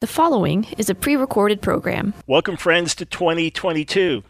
[0.00, 2.14] The following is a pre recorded program.
[2.26, 4.22] Welcome, friends, to 2022.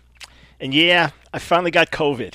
[0.59, 2.35] And yeah, I finally got COVID.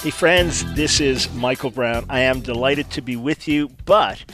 [0.00, 2.06] Hey, friends, this is Michael Brown.
[2.08, 4.24] I am delighted to be with you, but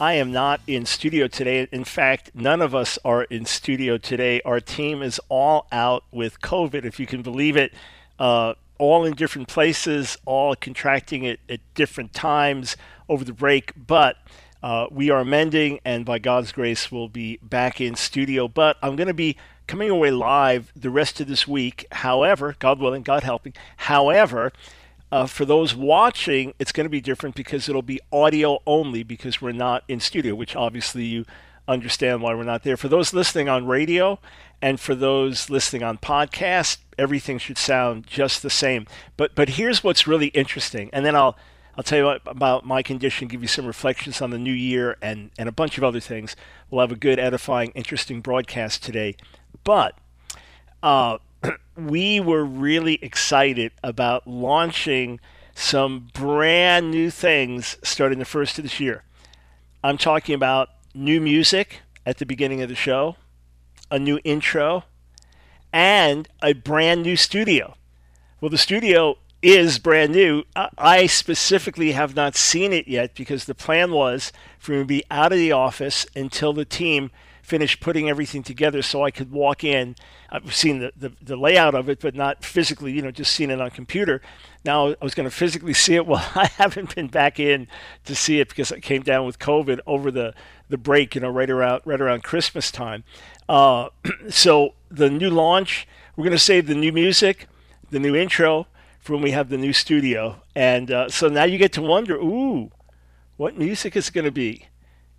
[0.00, 1.68] I am not in studio today.
[1.70, 4.40] In fact, none of us are in studio today.
[4.44, 7.72] Our team is all out with COVID, if you can believe it,
[8.18, 12.76] uh, all in different places, all contracting it at different times
[13.08, 13.70] over the break.
[13.76, 14.16] But
[14.60, 18.48] uh, we are mending, and by God's grace, we'll be back in studio.
[18.48, 19.36] But I'm going to be
[19.68, 21.86] coming away live the rest of this week.
[21.92, 23.54] However, God willing, God helping.
[23.76, 24.52] However,
[25.12, 29.42] uh, for those watching, it's going to be different because it'll be audio only because
[29.42, 31.26] we're not in studio, which obviously you
[31.68, 32.78] understand why we're not there.
[32.78, 34.18] For those listening on radio
[34.62, 38.86] and for those listening on podcast, everything should sound just the same.
[39.18, 41.36] But but here's what's really interesting, and then I'll
[41.76, 45.30] I'll tell you about my condition, give you some reflections on the new year, and
[45.38, 46.36] and a bunch of other things.
[46.70, 49.16] We'll have a good, edifying, interesting broadcast today.
[49.62, 49.94] But
[50.82, 51.18] uh,
[51.76, 55.20] we were really excited about launching
[55.54, 59.04] some brand new things starting the first of this year.
[59.82, 63.16] I'm talking about new music at the beginning of the show,
[63.90, 64.84] a new intro,
[65.72, 67.74] and a brand new studio.
[68.40, 70.44] Well, the studio is brand new.
[70.54, 75.04] I specifically have not seen it yet because the plan was for me to be
[75.10, 77.10] out of the office until the team
[77.52, 79.94] finished putting everything together so I could walk in.
[80.30, 83.50] I've seen the, the, the layout of it, but not physically, you know, just seen
[83.50, 84.22] it on computer.
[84.64, 86.06] Now I was going to physically see it.
[86.12, 87.68] Well, I haven't been back in
[88.06, 90.32] to see it because I came down with COVID over the,
[90.70, 93.04] the break, you know, right around, right around Christmas time.
[93.50, 93.90] Uh,
[94.30, 95.86] so the new launch,
[96.16, 97.48] we're going to save the new music,
[97.90, 98.66] the new intro
[98.98, 100.40] for when we have the new studio.
[100.54, 102.70] And uh, so now you get to wonder, ooh,
[103.36, 104.68] what music is going to be?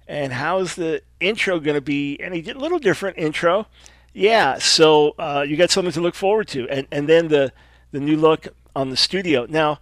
[0.07, 2.19] And how's the intro going to be?
[2.19, 3.67] Any little different intro?
[4.13, 6.69] Yeah, so uh, you got something to look forward to.
[6.69, 7.51] And, and then the,
[7.91, 9.45] the new look on the studio.
[9.49, 9.79] Now,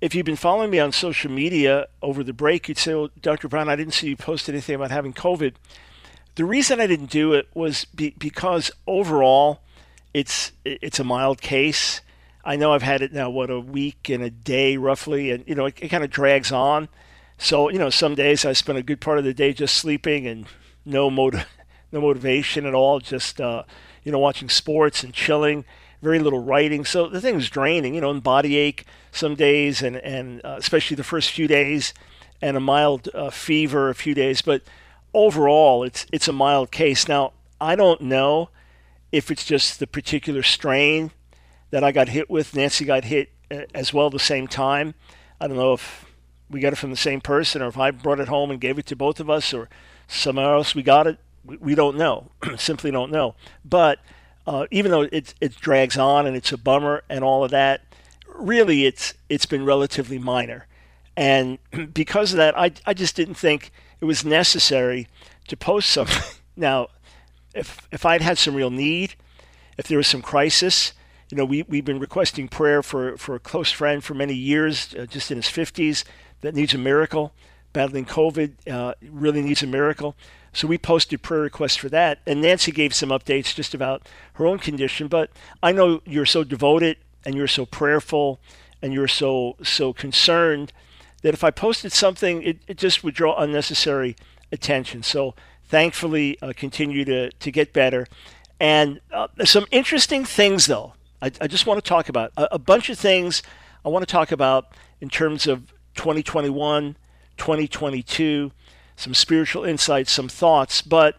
[0.00, 3.48] if you've been following me on social media over the break, you'd say, well, Dr.
[3.48, 5.54] Brown, I didn't see you post anything about having COVID.
[6.34, 9.60] The reason I didn't do it was be, because overall,
[10.14, 12.00] it's it's a mild case.
[12.44, 15.54] I know I've had it now, what, a week and a day roughly, and, you
[15.54, 16.88] know, it, it kind of drags on.
[17.42, 20.28] So, you know, some days I spend a good part of the day just sleeping
[20.28, 20.46] and
[20.84, 21.44] no motiv-
[21.90, 23.64] no motivation at all, just, uh,
[24.04, 25.64] you know, watching sports and chilling,
[26.02, 26.84] very little writing.
[26.84, 30.94] So the thing's draining, you know, and body ache some days, and, and uh, especially
[30.94, 31.92] the first few days,
[32.40, 34.40] and a mild uh, fever a few days.
[34.40, 34.62] But
[35.12, 37.08] overall, it's, it's a mild case.
[37.08, 38.50] Now, I don't know
[39.10, 41.10] if it's just the particular strain
[41.70, 42.54] that I got hit with.
[42.54, 44.94] Nancy got hit uh, as well the same time.
[45.40, 46.06] I don't know if
[46.52, 48.78] we got it from the same person, or if I brought it home and gave
[48.78, 49.68] it to both of us, or
[50.06, 52.30] somewhere else we got it, we, we don't know.
[52.56, 53.34] Simply don't know.
[53.64, 53.98] But
[54.46, 57.82] uh, even though it it drags on and it's a bummer and all of that,
[58.34, 60.66] really it's it's been relatively minor.
[61.16, 61.58] And
[61.94, 65.08] because of that, I I just didn't think it was necessary
[65.48, 66.22] to post something.
[66.56, 66.88] now,
[67.54, 69.14] if if I'd had some real need,
[69.78, 70.92] if there was some crisis,
[71.32, 74.94] you know, we, we've been requesting prayer for, for a close friend for many years,
[74.94, 76.04] uh, just in his 50s,
[76.42, 77.32] that needs a miracle,
[77.72, 80.14] battling COVID, uh, really needs a miracle.
[80.52, 82.18] So we posted prayer requests for that.
[82.26, 85.08] And Nancy gave some updates just about her own condition.
[85.08, 85.30] But
[85.62, 88.38] I know you're so devoted and you're so prayerful
[88.82, 90.72] and you're so so concerned
[91.22, 94.16] that if I posted something, it, it just would draw unnecessary
[94.50, 95.02] attention.
[95.02, 98.06] So thankfully, uh, continue to, to get better.
[98.60, 102.58] And uh, some interesting things, though, I, I just want to talk about a, a
[102.58, 103.42] bunch of things
[103.84, 104.66] I want to talk about
[105.00, 106.96] in terms of 2021,
[107.36, 108.52] 2022,
[108.96, 110.82] some spiritual insights, some thoughts.
[110.82, 111.16] But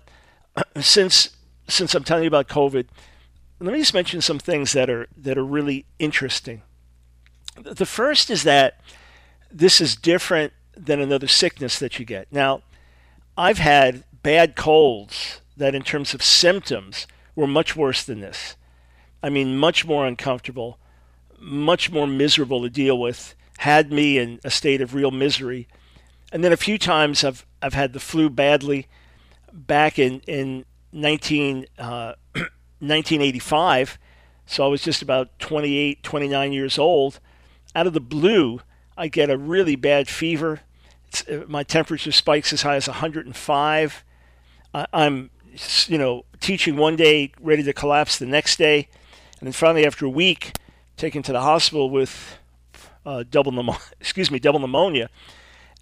[0.81, 1.29] since
[1.67, 2.87] since I'm telling you about COVID,
[3.59, 6.61] let me just mention some things that are that are really interesting.
[7.61, 8.81] The first is that
[9.51, 12.27] this is different than another sickness that you get.
[12.31, 12.63] Now,
[13.37, 17.05] I've had bad colds that, in terms of symptoms,
[17.35, 18.55] were much worse than this.
[19.21, 20.79] I mean, much more uncomfortable,
[21.39, 25.67] much more miserable to deal with, had me in a state of real misery.
[26.31, 28.87] And then a few times I've, I've had the flu badly.
[29.51, 33.99] Back in, in 19, uh, 1985.
[34.45, 37.19] So I was just about 28, 29 years old.
[37.75, 38.61] Out of the blue,
[38.97, 40.61] I get a really bad fever.
[41.07, 44.03] It's, uh, my temperature spikes as high as 105.
[44.73, 45.29] I, I'm,
[45.87, 48.89] you know, teaching one day, ready to collapse the next day,
[49.39, 50.53] and then finally, after a week,
[50.97, 52.37] taken to the hospital with
[53.05, 53.81] uh, double pneumonia.
[53.99, 55.09] Excuse me, double pneumonia,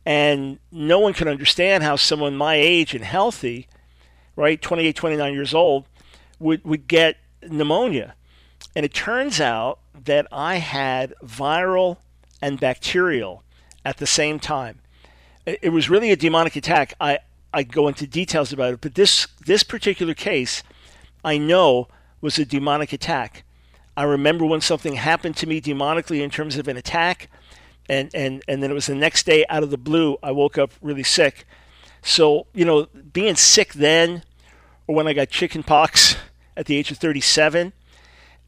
[0.06, 3.68] and no one can understand how someone my age and healthy,
[4.36, 5.86] right, 28, 29 years old,
[6.40, 8.16] would would get pneumonia.
[8.76, 11.98] And it turns out that I had viral
[12.42, 13.44] and bacterial
[13.86, 14.80] at the same time.
[15.46, 16.94] It was really a demonic attack.
[17.02, 17.20] I,
[17.54, 20.64] I go into details about it, but this this particular case,
[21.24, 21.88] I know
[22.22, 23.44] was a demonic attack.
[24.02, 27.30] I remember when something happened to me demonically in terms of an attack,
[27.88, 30.18] and and and then it was the next day out of the blue.
[30.24, 31.46] I woke up really sick.
[32.02, 34.24] So you know, being sick then,
[34.88, 36.16] or when I got chicken pox
[36.58, 37.74] at the age of 37,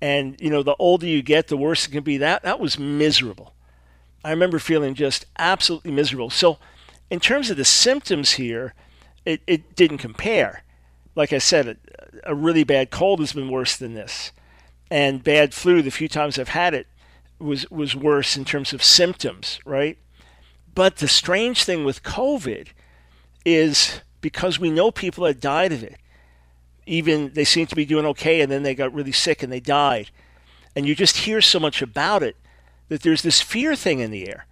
[0.01, 2.17] and you know, the older you get, the worse it can be.
[2.17, 3.53] That that was miserable.
[4.23, 6.31] I remember feeling just absolutely miserable.
[6.31, 6.57] So,
[7.11, 8.73] in terms of the symptoms here,
[9.23, 10.63] it, it didn't compare.
[11.13, 14.31] Like I said, a, a really bad cold has been worse than this,
[14.93, 15.81] and bad flu.
[15.81, 16.85] The few times I've had it
[17.39, 19.97] was was worse in terms of symptoms, right?
[20.75, 22.67] But the strange thing with COVID
[23.43, 25.97] is because we know people that died of it
[26.85, 29.59] even they seemed to be doing okay and then they got really sick and they
[29.59, 30.09] died.
[30.75, 32.35] And you just hear so much about it
[32.89, 34.45] that there's this fear thing in the air.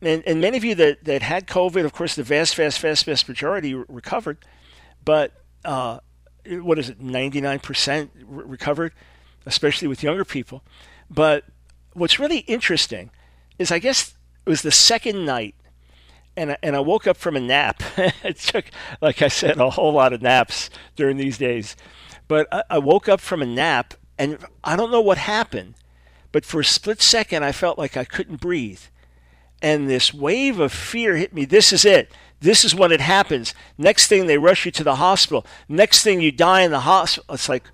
[0.00, 3.04] And, and many of you that, that had COVID, of course, the vast, vast, vast,
[3.04, 4.38] vast majority recovered.
[5.04, 5.32] But
[5.64, 6.00] uh,
[6.46, 8.92] what is it, 99% recovered,
[9.46, 10.62] especially with younger people.
[11.10, 11.44] But
[11.92, 13.10] what's really interesting
[13.58, 15.54] is I guess it was the second night
[16.36, 17.82] and I, and I woke up from a nap.
[17.96, 18.66] it took,
[19.00, 21.76] like I said, a whole lot of naps during these days.
[22.28, 25.74] But I, I woke up from a nap, and I don't know what happened,
[26.30, 28.80] but for a split second, I felt like I couldn't breathe.
[29.60, 31.44] And this wave of fear hit me.
[31.44, 32.10] This is it.
[32.40, 33.54] This is when it happens.
[33.78, 35.46] Next thing, they rush you to the hospital.
[35.68, 37.34] Next thing, you die in the hospital.
[37.34, 37.64] It's like,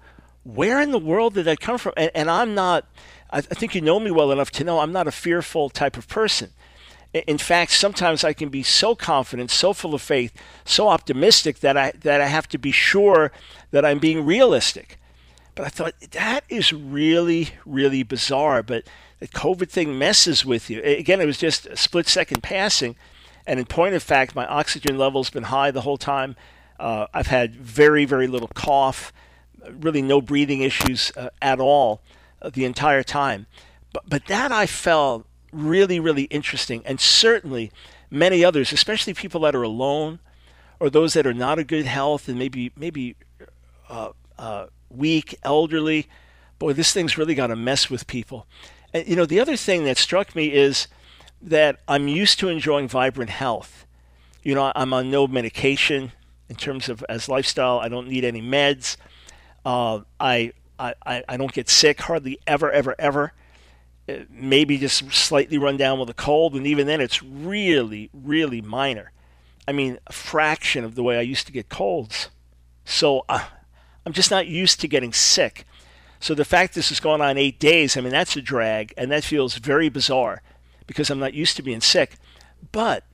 [0.54, 1.92] where in the world did that come from?
[1.96, 2.86] And, and I'm not,
[3.30, 5.96] I, I think you know me well enough to know I'm not a fearful type
[5.96, 6.50] of person.
[7.12, 10.32] In fact, sometimes I can be so confident, so full of faith,
[10.64, 13.32] so optimistic that I that I have to be sure
[13.70, 14.98] that I'm being realistic.
[15.54, 18.62] But I thought that is really, really bizarre.
[18.62, 18.84] But
[19.20, 20.82] the COVID thing messes with you.
[20.82, 22.94] Again, it was just a split second passing.
[23.46, 26.36] And in point of fact, my oxygen level's been high the whole time.
[26.78, 29.12] Uh, I've had very, very little cough,
[29.70, 32.00] really no breathing issues uh, at all
[32.42, 33.46] uh, the entire time.
[33.92, 36.82] But, but that I felt really, really interesting.
[36.84, 37.72] And certainly
[38.10, 40.18] many others, especially people that are alone
[40.80, 43.16] or those that are not in good health and maybe, maybe
[43.88, 46.08] uh, uh, weak, elderly.
[46.58, 48.46] Boy, this thing's really got to mess with people.
[48.92, 50.88] And, you know, the other thing that struck me is
[51.40, 53.86] that I'm used to enjoying vibrant health.
[54.42, 56.12] You know, I'm on no medication
[56.48, 57.78] in terms of as lifestyle.
[57.80, 58.96] I don't need any meds.
[59.68, 63.34] Uh, I, I, I don't get sick hardly ever, ever, ever
[64.30, 69.12] maybe just slightly run down with a cold, and even then it's really, really minor.
[69.66, 72.30] I mean, a fraction of the way I used to get colds.
[72.86, 73.44] So uh,
[74.06, 75.66] I'm just not used to getting sick.
[76.20, 79.10] So the fact this has gone on eight days, I mean, that's a drag, and
[79.12, 80.40] that feels very bizarre
[80.86, 82.16] because I'm not used to being sick.
[82.72, 83.04] But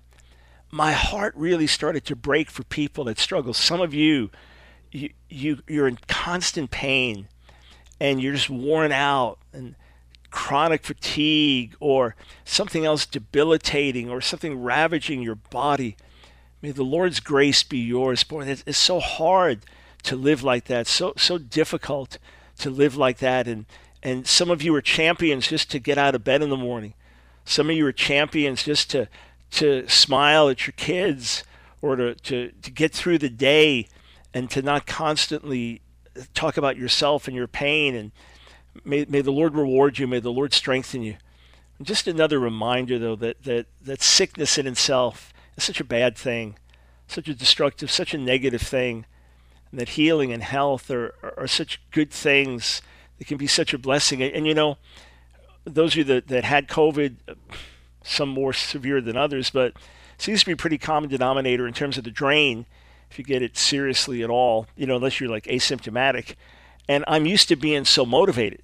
[0.70, 3.52] my heart really started to break for people that struggle.
[3.52, 4.30] Some of you,
[4.94, 7.28] you, you you're in constant pain,
[8.00, 9.74] and you're just worn out, and
[10.30, 15.96] chronic fatigue or something else debilitating or something ravaging your body.
[16.60, 18.24] May the Lord's grace be yours.
[18.24, 19.60] Boy, it's so hard
[20.02, 20.86] to live like that.
[20.86, 22.18] So so difficult
[22.58, 23.46] to live like that.
[23.46, 23.66] And
[24.02, 26.94] and some of you are champions just to get out of bed in the morning.
[27.44, 29.08] Some of you are champions just to
[29.52, 31.44] to smile at your kids
[31.80, 33.86] or to, to, to get through the day
[34.34, 35.80] and to not constantly
[36.34, 38.12] talk about yourself and your pain and
[38.82, 40.06] May, may the Lord reward you.
[40.06, 41.16] May the Lord strengthen you.
[41.78, 46.16] And just another reminder, though, that, that, that sickness in itself is such a bad
[46.16, 46.56] thing,
[47.06, 49.06] such a destructive, such a negative thing,
[49.70, 52.82] and that healing and health are, are, are such good things.
[53.18, 54.22] that can be such a blessing.
[54.22, 54.78] And, and, you know,
[55.64, 57.16] those of you that, that had COVID,
[58.02, 59.74] some more severe than others, but
[60.18, 62.66] seems to be a pretty common denominator in terms of the drain
[63.10, 66.34] if you get it seriously at all, you know, unless you're like asymptomatic.
[66.88, 68.62] And I'm used to being so motivated.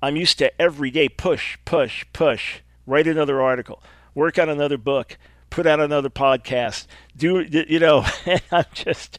[0.00, 3.82] I'm used to every day push, push, push, write another article,
[4.14, 5.16] work on another book,
[5.52, 6.86] put out another podcast,
[7.16, 8.04] do, you know,
[8.50, 9.18] I'm just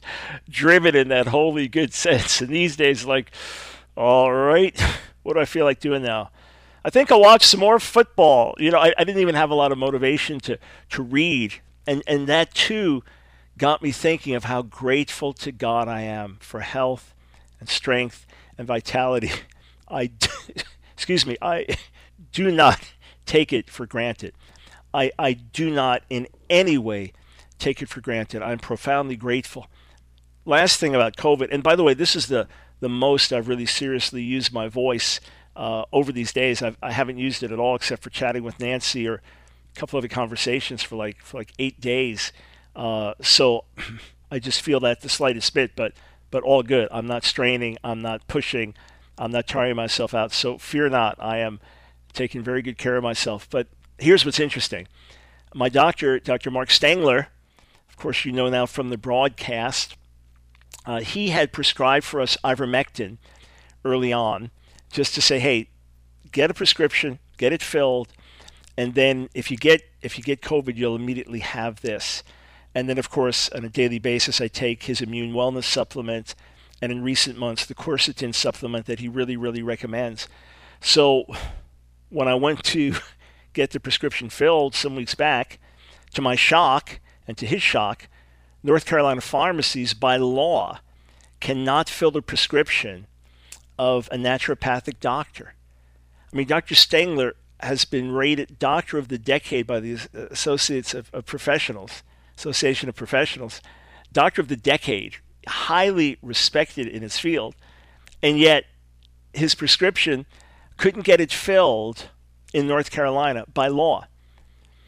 [0.50, 2.42] driven in that holy good sense.
[2.42, 3.32] And these days, like,
[3.96, 4.80] All right.
[5.24, 6.32] What do I feel like doing now?
[6.84, 8.56] I think I'll watch some more football.
[8.58, 11.54] You know, I, I didn't even have a lot of motivation to, to read.
[11.88, 13.04] And, and that too
[13.58, 17.14] got me thinking of how grateful to God I am for health
[17.60, 18.26] and strength
[18.58, 19.32] and vitality.
[19.88, 20.12] I,
[20.94, 21.78] excuse me, I
[22.32, 22.94] do not
[23.26, 24.34] take it for granted.
[24.94, 27.14] I, I do not in any way
[27.60, 28.42] take it for granted.
[28.42, 29.68] I'm profoundly grateful.
[30.46, 32.48] Last thing about COVID, and by the way, this is the
[32.82, 35.22] the most I've really seriously used my voice
[35.56, 36.62] uh, over these days.
[36.62, 39.80] I've, I have not used it at all except for chatting with Nancy or a
[39.80, 42.34] couple other conversations for like for like eight days.
[42.76, 43.66] Uh, so
[44.32, 45.94] I just feel that the slightest bit, but
[46.32, 46.88] but all good.
[46.92, 47.78] I'm not straining.
[47.84, 48.74] I'm not pushing.
[49.20, 50.32] I'm not tiring myself out.
[50.32, 51.16] So fear not.
[51.20, 51.60] I am
[52.14, 53.48] taking very good care of myself.
[53.50, 53.68] But
[54.00, 54.88] here's what's interesting.
[55.54, 56.50] My doctor, Dr.
[56.50, 57.28] Mark Stengler,
[57.88, 59.96] of course, you know now from the broadcast,
[60.88, 63.18] uh, he had prescribed for us ivermectin
[63.86, 64.50] early on
[64.92, 65.70] just to say, hey,
[66.32, 68.12] get a prescription, get it filled,
[68.76, 72.24] and then if you get if you get COVID, you'll immediately have this.
[72.76, 76.36] And then, of course, on a daily basis, I take his immune wellness supplement,
[76.82, 80.28] and in recent months, the quercetin supplement that he really, really recommends.
[80.82, 81.26] So,
[82.10, 82.96] when I went to
[83.54, 85.60] get the prescription filled some weeks back,
[86.14, 88.08] to my shock and to his shock,
[88.64, 90.80] North Carolina pharmacies, by law,
[91.40, 93.08] cannot fill the prescription
[93.78, 95.54] of a naturopathic doctor.
[96.32, 96.76] I mean, Dr.
[96.76, 102.04] Stengler has been rated Doctor of the Decade by the Associates of, of Professionals,
[102.38, 103.62] Association of Professionals,
[104.12, 107.56] Doctor of the Decade, highly respected in his field,
[108.22, 108.66] and yet
[109.34, 110.26] his prescription
[110.78, 112.10] couldn't get it filled
[112.54, 114.06] in North Carolina by law.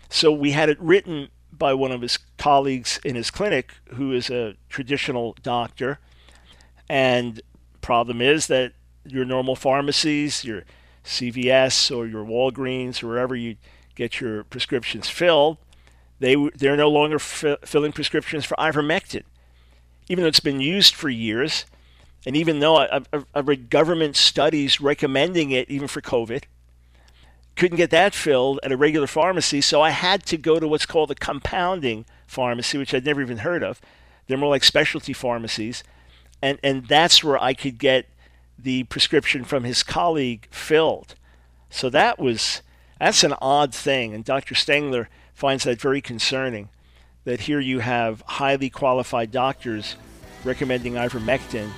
[0.09, 4.29] So we had it written by one of his colleagues in his clinic who is
[4.29, 5.99] a traditional doctor.
[6.87, 7.41] And
[7.81, 8.73] problem is that
[9.05, 10.63] your normal pharmacies, your
[11.03, 13.55] CVS or your Walgreens wherever you
[13.95, 15.57] get your prescriptions filled,
[16.19, 19.23] they they're no longer fi- filling prescriptions for ivermectin,
[20.07, 21.65] even though it's been used for years,
[22.25, 26.43] and even though I, I've, I've read government studies recommending it even for COVID
[27.55, 30.85] couldn't get that filled at a regular pharmacy, so I had to go to what's
[30.85, 33.79] called a compounding pharmacy, which I'd never even heard of.
[34.27, 35.83] They're more like specialty pharmacies,
[36.41, 38.07] and and that's where I could get
[38.57, 41.15] the prescription from his colleague filled.
[41.69, 42.61] So that was
[42.99, 44.55] that's an odd thing, and Dr.
[44.55, 46.69] Stengler finds that very concerning.
[47.25, 49.95] That here you have highly qualified doctors
[50.43, 51.69] recommending ivermectin,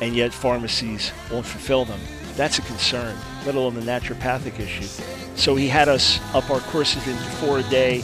[0.00, 2.00] and yet pharmacies won't fulfill them.
[2.36, 4.84] That's a concern, let alone the naturopathic issue.
[5.34, 8.02] So he had us up our courses into four a day,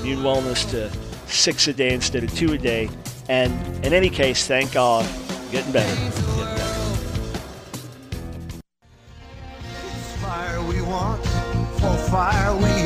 [0.00, 0.90] immune wellness to
[1.30, 2.88] six a day instead of two a day.
[3.28, 3.52] And
[3.84, 5.06] in any case, thank God,
[5.50, 5.94] getting better.
[5.94, 6.64] Getting better.
[10.20, 11.24] Fire we want,
[11.80, 12.83] for fire we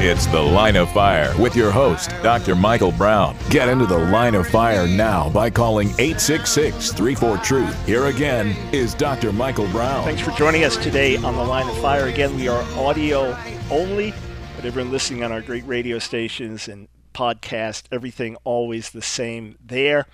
[0.00, 2.54] It's The Line of Fire with your host, Dr.
[2.54, 3.36] Michael Brown.
[3.50, 7.84] Get into the line of fire now by calling 866 34 Truth.
[7.84, 9.32] Here again is Dr.
[9.32, 10.04] Michael Brown.
[10.04, 12.06] Thanks for joining us today on The Line of Fire.
[12.06, 13.36] Again, we are audio
[13.72, 14.14] only,
[14.54, 20.06] but everyone listening on our great radio stations and podcast, everything always the same there.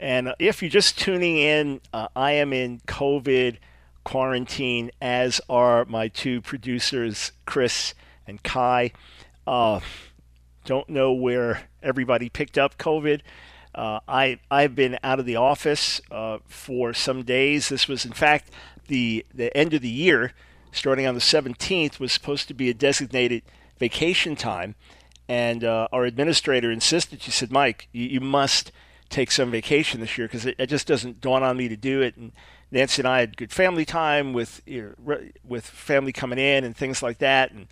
[0.00, 3.58] And if you're just tuning in, uh, I am in COVID
[4.02, 7.94] quarantine, as are my two producers, Chris
[8.26, 8.92] and Kai.
[9.46, 9.80] Uh,
[10.64, 13.20] don't know where everybody picked up COVID.
[13.74, 17.68] Uh, I I've been out of the office uh, for some days.
[17.68, 18.50] This was, in fact,
[18.88, 20.32] the the end of the year,
[20.72, 23.42] starting on the 17th, was supposed to be a designated
[23.78, 24.74] vacation time,
[25.28, 27.22] and uh, our administrator insisted.
[27.22, 28.72] She said, "Mike, you, you must
[29.08, 32.02] take some vacation this year because it, it, just doesn't dawn on me to do
[32.02, 32.32] it." And
[32.72, 36.76] Nancy and I had good family time with you know, with family coming in and
[36.76, 37.68] things like that, and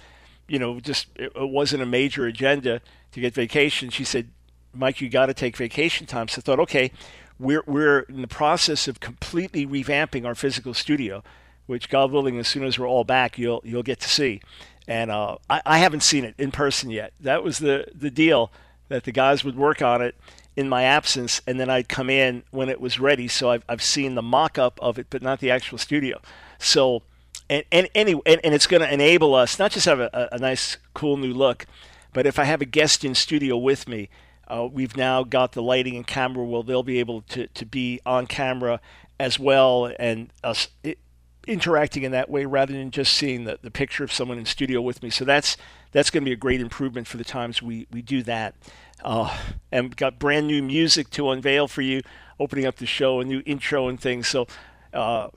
[0.49, 2.81] you know, just it, it wasn't a major agenda
[3.13, 3.91] to get vacation.
[3.91, 4.29] She said,
[4.75, 6.29] Mike, you got to take vacation time.
[6.29, 6.91] So I thought, okay,
[7.39, 11.23] we're, we're in the process of completely revamping our physical studio,
[11.67, 14.41] which God willing, as soon as we're all back, you'll, you'll get to see.
[14.87, 17.13] And uh, I, I haven't seen it in person yet.
[17.21, 18.51] That was the, the deal
[18.89, 20.15] that the guys would work on it
[20.57, 23.29] in my absence, and then I'd come in when it was ready.
[23.29, 26.21] So I've, I've seen the mock up of it, but not the actual studio.
[26.59, 27.03] So
[27.51, 30.39] and and anyway, and, and it's going to enable us not just have a, a,
[30.39, 31.67] nice, cool new look,
[32.13, 34.09] but if I have a guest in studio with me,
[34.49, 38.01] uh, we've now got the lighting and camera where they'll be able to, to be
[38.07, 38.81] on camera
[39.21, 40.99] as well and us it,
[41.47, 44.81] interacting in that way rather than just seeing the, the picture of someone in studio
[44.81, 45.11] with me.
[45.11, 45.57] So that's
[45.93, 48.55] that's going to be a great improvement for the times we, we do that.
[49.03, 49.37] Uh,
[49.71, 52.03] and got brand new music to unveil for you
[52.41, 54.29] opening up the show, a new intro and things.
[54.29, 54.47] So
[54.93, 55.29] uh,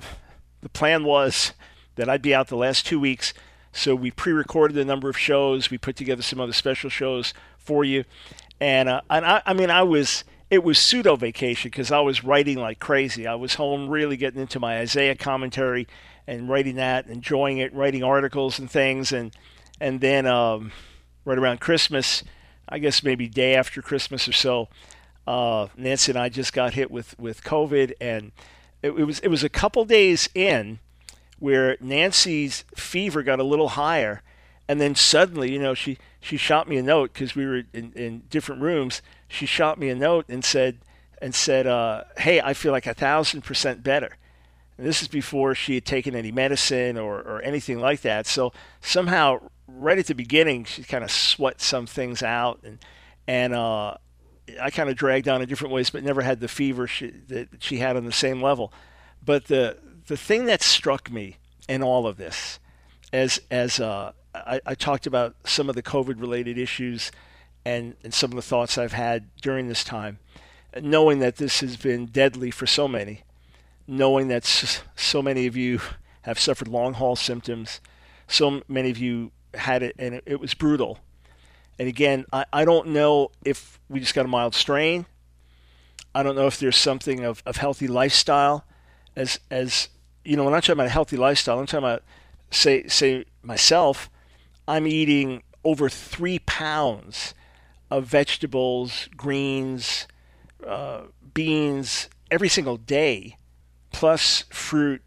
[0.62, 1.53] the plan was
[1.95, 3.33] that I'd be out the last two weeks.
[3.71, 5.69] So we pre-recorded a number of shows.
[5.69, 8.03] We put together some other special shows for you,
[8.60, 12.24] and uh, and I, I mean I was it was pseudo vacation because I was
[12.24, 13.25] writing like crazy.
[13.25, 15.88] I was home really getting into my Isaiah commentary
[16.27, 19.33] and writing that, enjoying it, writing articles and things, and
[19.79, 20.74] and then um,
[21.24, 22.24] right around Christmas,
[22.67, 24.67] I guess maybe day after Christmas or so,
[25.25, 28.33] uh, Nancy and I just got hit with with COVID, and
[28.81, 30.79] it, it was it was a couple days in
[31.41, 34.21] where Nancy's fever got a little higher,
[34.67, 37.91] and then suddenly, you know, she she shot me a note because we were in,
[37.93, 39.01] in different rooms.
[39.27, 40.77] She shot me a note and said
[41.19, 44.17] and said, uh, "Hey, I feel like a thousand percent better."
[44.77, 48.27] And this is before she had taken any medicine or, or anything like that.
[48.27, 52.77] So somehow, right at the beginning, she kind of sweat some things out, and
[53.27, 53.98] and uh,
[54.62, 57.50] I kind of dragged on in different ways, but never had the fever she, that
[57.57, 58.71] she had on the same level.
[59.25, 59.77] But the
[60.12, 61.38] the thing that struck me
[61.70, 62.60] in all of this,
[63.13, 67.13] as as uh, I, I talked about some of the COVID related issues
[67.63, 70.20] and, and some of the thoughts I've had during this time,
[70.82, 73.22] knowing that this has been deadly for so many,
[73.88, 74.44] knowing that
[74.98, 75.80] so many of you
[76.24, 77.80] have suffered long haul symptoms,
[78.27, 81.00] so many of you had it and it, it was brutal.
[81.80, 85.06] And again, I, I don't know if we just got a mild strain.
[86.13, 88.65] I don't know if there's something of, of healthy lifestyle
[89.15, 89.89] as as
[90.24, 92.04] you know, when I'm talking about a healthy lifestyle, I'm talking about
[92.50, 94.10] say say myself,
[94.68, 97.34] I'm eating over three pounds
[97.90, 100.08] of vegetables, greens,
[100.66, 101.01] uh,
[101.34, 103.36] beans every single day,
[103.92, 105.01] plus fruit,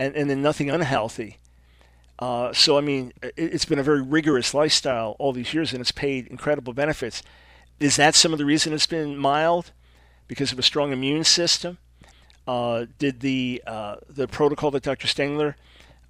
[0.00, 1.38] and, and then nothing unhealthy.
[2.18, 5.80] Uh, so, I mean, it, has been a very rigorous lifestyle all these years, and
[5.80, 7.22] it's paid incredible benefits.
[7.78, 9.72] Is that some of the reason it's been mild?
[10.26, 11.78] Because of a strong immune system?
[12.48, 15.06] Uh, did the uh, the protocol that Dr.
[15.06, 15.54] Stengler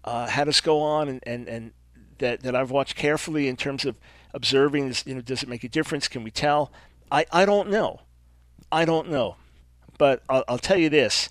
[0.04, 1.72] uh, had us go on and, and, and
[2.18, 3.96] that, that I've watched carefully in terms of
[4.32, 6.08] observing this, you know, does it make a difference?
[6.08, 6.72] Can we tell?
[7.10, 8.02] I, I don't know.
[8.70, 9.36] I don't know.
[9.98, 11.28] But I'll, I'll tell you this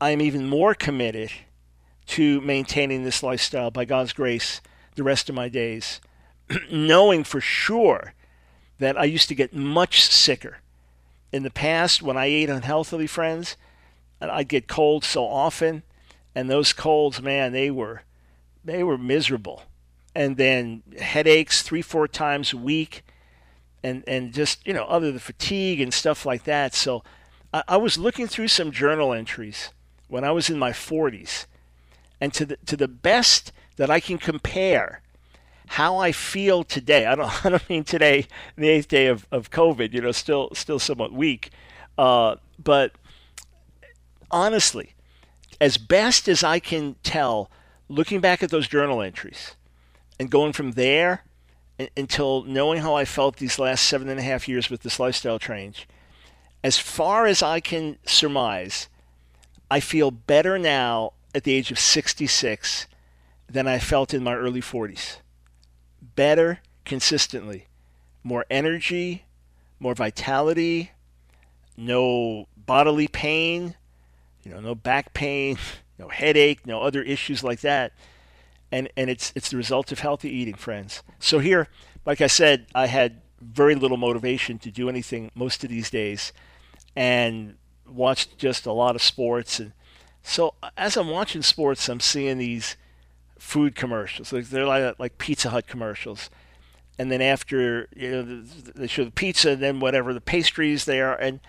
[0.00, 1.30] I am even more committed
[2.08, 4.60] to maintaining this lifestyle by God's grace
[4.94, 6.00] the rest of my days,
[6.72, 8.14] knowing for sure
[8.78, 10.58] that I used to get much sicker.
[11.30, 13.56] In the past, when I ate unhealthily, friends,
[14.20, 15.82] I'd get colds so often,
[16.34, 18.02] and those colds, man, they were
[18.64, 19.62] they were miserable
[20.18, 23.04] and then headaches three, four times a week,
[23.84, 26.74] and and just you know other the fatigue and stuff like that.
[26.74, 27.04] So
[27.54, 29.70] I, I was looking through some journal entries
[30.08, 31.46] when I was in my 40s,
[32.20, 35.02] and to the to the best that I can compare
[35.68, 37.06] how I feel today.
[37.06, 38.26] I don't I don't mean today,
[38.56, 39.92] the eighth day of, of COVID.
[39.92, 41.50] You know, still still somewhat weak,
[41.96, 42.92] uh, but
[44.30, 44.94] honestly,
[45.60, 47.50] as best as I can tell,
[47.88, 49.56] looking back at those journal entries
[50.18, 51.24] and going from there
[51.96, 55.38] until knowing how I felt these last seven and a half years with this lifestyle
[55.38, 55.88] change,
[56.62, 58.88] as far as I can surmise,
[59.70, 62.86] I feel better now at the age of 66
[63.48, 65.18] than I felt in my early 40s.
[66.16, 67.66] Better consistently.
[68.24, 69.24] More energy,
[69.78, 70.90] more vitality,
[71.76, 73.76] no bodily pain,
[74.48, 75.58] you know, no back pain,
[75.98, 77.92] no headache, no other issues like that
[78.70, 81.02] and and it's it's the result of healthy eating, friends.
[81.18, 81.68] So here,
[82.04, 86.32] like I said, I had very little motivation to do anything most of these days,
[86.94, 87.56] and
[87.86, 89.58] watched just a lot of sports.
[89.60, 89.72] And
[90.22, 92.76] so uh, as I'm watching sports, I'm seeing these
[93.38, 94.30] food commercials.
[94.30, 96.30] They're like like Pizza Hut commercials.
[97.00, 98.42] And then after you know
[98.74, 101.40] they show the pizza, then whatever the pastries there, and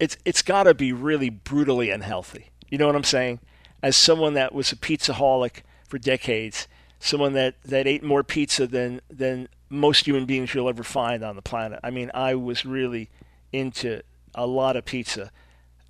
[0.00, 2.50] it's it's got to be really brutally unhealthy.
[2.68, 3.38] You know what I'm saying?
[3.82, 6.66] As someone that was a pizza holic for decades,
[6.98, 11.36] someone that, that ate more pizza than than most human beings you'll ever find on
[11.36, 11.78] the planet.
[11.84, 13.08] I mean, I was really
[13.52, 14.02] into
[14.34, 15.30] a lot of pizza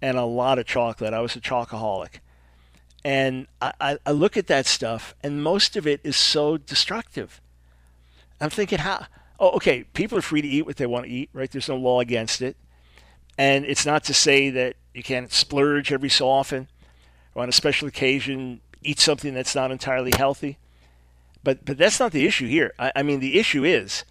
[0.03, 1.14] and a lot of chocolate.
[1.14, 2.20] I was a chocoholic.
[3.03, 7.40] And I, I look at that stuff, and most of it is so destructive.
[8.38, 9.07] I'm thinking, how?
[9.38, 11.51] Oh, okay, people are free to eat what they want to eat, right?
[11.51, 12.59] There's no law against it.
[13.40, 16.68] And it's not to say that you can't splurge every so often
[17.35, 20.59] or on a special occasion eat something that's not entirely healthy.
[21.42, 22.74] But but that's not the issue here.
[22.79, 24.05] I, I mean, the issue is,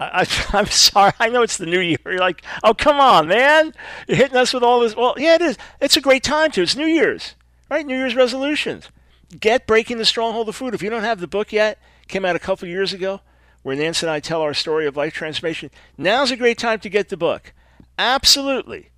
[0.00, 1.12] I, am sorry.
[1.20, 1.98] I know it's the new year.
[2.06, 3.74] You're like, oh come on, man,
[4.08, 4.96] you're hitting us with all this.
[4.96, 5.58] Well, yeah, it is.
[5.78, 6.62] It's a great time to.
[6.62, 7.34] It's New Year's,
[7.70, 7.84] right?
[7.84, 8.88] New Year's resolutions.
[9.38, 10.72] Get breaking the stronghold of food.
[10.72, 13.20] If you don't have the book yet, came out a couple years ago,
[13.62, 15.70] where Nancy and I tell our story of life transformation.
[15.98, 17.52] Now's a great time to get the book.
[17.98, 18.90] Absolutely,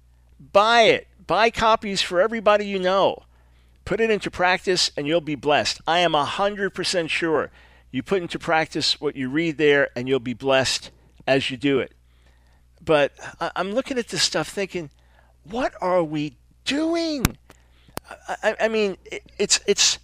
[0.53, 3.23] buy it, Buy copies for everybody you know.
[3.85, 5.81] Put it into practice and you'll be blessed.
[5.87, 7.51] I am 100% sure
[7.91, 10.91] you put into practice what you read there and you'll be blessed
[11.27, 11.93] as you do it.
[12.83, 13.13] But
[13.57, 14.91] I'm looking at this stuff thinking,
[15.45, 17.39] what are we doing?
[18.43, 18.99] I, I mean,
[19.39, 19.99] it's it's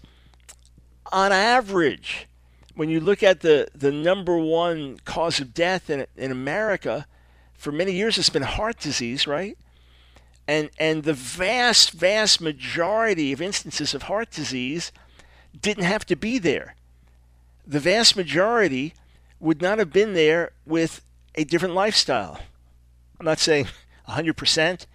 [1.12, 2.26] on average
[2.74, 7.06] when you look at the, the number one cause of death in, in America,
[7.60, 9.56] for many years it's been heart disease, right?
[10.48, 14.90] And, and the vast, vast majority of instances of heart disease
[15.60, 16.74] didn't have to be there.
[17.66, 18.94] The vast majority
[19.38, 21.02] would not have been there with
[21.34, 22.40] a different lifestyle.
[23.18, 23.66] I'm not saying
[24.08, 24.86] 100%.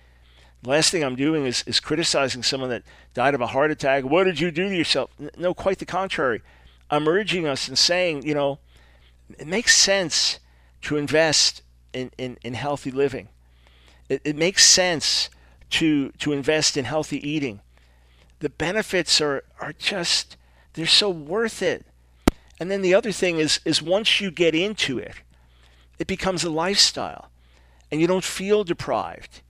[0.63, 2.81] The last thing I'm doing is, is criticizing someone that
[3.13, 4.03] died of a heart attack.
[4.05, 5.11] What did you do to yourself?
[5.37, 6.41] No, quite the contrary.
[6.89, 8.57] I'm urging us and saying, you know,
[9.37, 10.39] it makes sense
[10.81, 11.61] to invest
[11.95, 13.29] in, in, in healthy living.
[14.09, 15.29] It, it makes sense
[15.71, 17.61] to to invest in healthy eating.
[18.39, 20.37] The benefits are are just
[20.73, 21.85] they're so worth it.
[22.59, 25.15] And then the other thing is is once you get into it,
[25.97, 27.31] it becomes a lifestyle
[27.91, 29.41] and you don't feel deprived.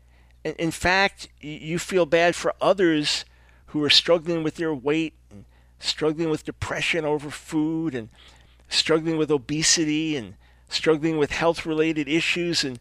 [0.44, 3.26] In, in fact, you feel bad for others
[3.68, 5.46] who are struggling with their weight and
[5.80, 8.10] struggling with depression over food and
[8.70, 10.36] struggling with obesity and
[10.76, 12.80] struggling with health related issues and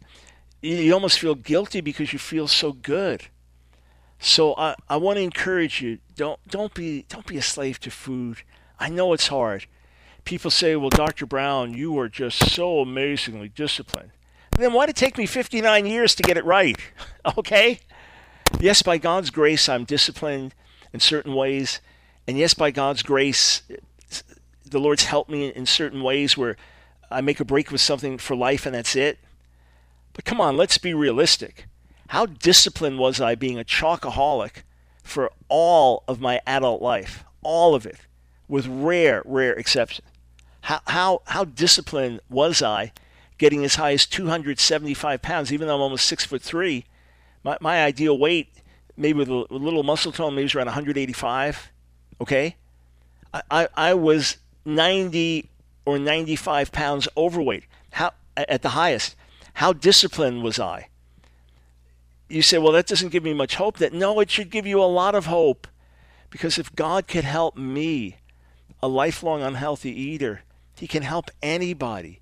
[0.61, 3.27] you almost feel guilty because you feel so good.
[4.19, 7.91] So I, I want to encourage you don't don't be don't be a slave to
[7.91, 8.37] food.
[8.79, 9.67] I know it's hard.
[10.23, 11.25] People say, "Well, Dr.
[11.25, 14.11] Brown, you are just so amazingly disciplined."
[14.57, 16.77] then why did it take me 59 years to get it right?
[17.37, 17.79] okay?
[18.59, 20.55] Yes, by God's grace, I'm disciplined
[20.93, 21.81] in certain ways.
[22.25, 23.63] And yes, by God's grace,
[24.65, 26.55] the Lord's helped me in certain ways where
[27.11, 29.19] I make a break with something for life and that's it.
[30.13, 31.67] But come on, let's be realistic.
[32.07, 34.63] How disciplined was I being a chocoholic
[35.03, 37.23] for all of my adult life?
[37.41, 37.97] All of it,
[38.47, 40.05] with rare, rare exception.
[40.61, 42.91] How, how, how disciplined was I
[43.37, 46.85] getting as high as 275 pounds, even though I'm almost six foot three?
[47.43, 48.49] My, my ideal weight,
[48.97, 51.71] maybe with a, little muscle tone, maybe is around 185.
[52.21, 52.55] Okay?
[53.33, 55.49] I, I, I was 90
[55.85, 57.65] or 95 pounds overweight.
[57.91, 59.15] How at the highest?
[59.55, 60.89] How disciplined was I?
[62.27, 63.77] You say, well, that doesn't give me much hope.
[63.77, 65.67] That no, it should give you a lot of hope,
[66.29, 68.17] because if God could help me,
[68.81, 70.41] a lifelong unhealthy eater,
[70.75, 72.19] He can help anybody.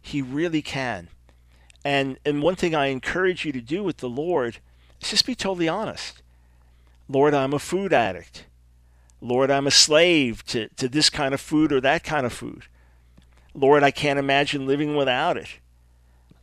[0.00, 1.08] He really can.
[1.84, 4.58] And and one thing I encourage you to do with the Lord
[5.00, 6.22] is just be totally honest.
[7.08, 8.44] Lord, I'm a food addict.
[9.20, 12.64] Lord, I'm a slave to, to this kind of food or that kind of food.
[13.56, 15.48] Lord, I can't imagine living without it.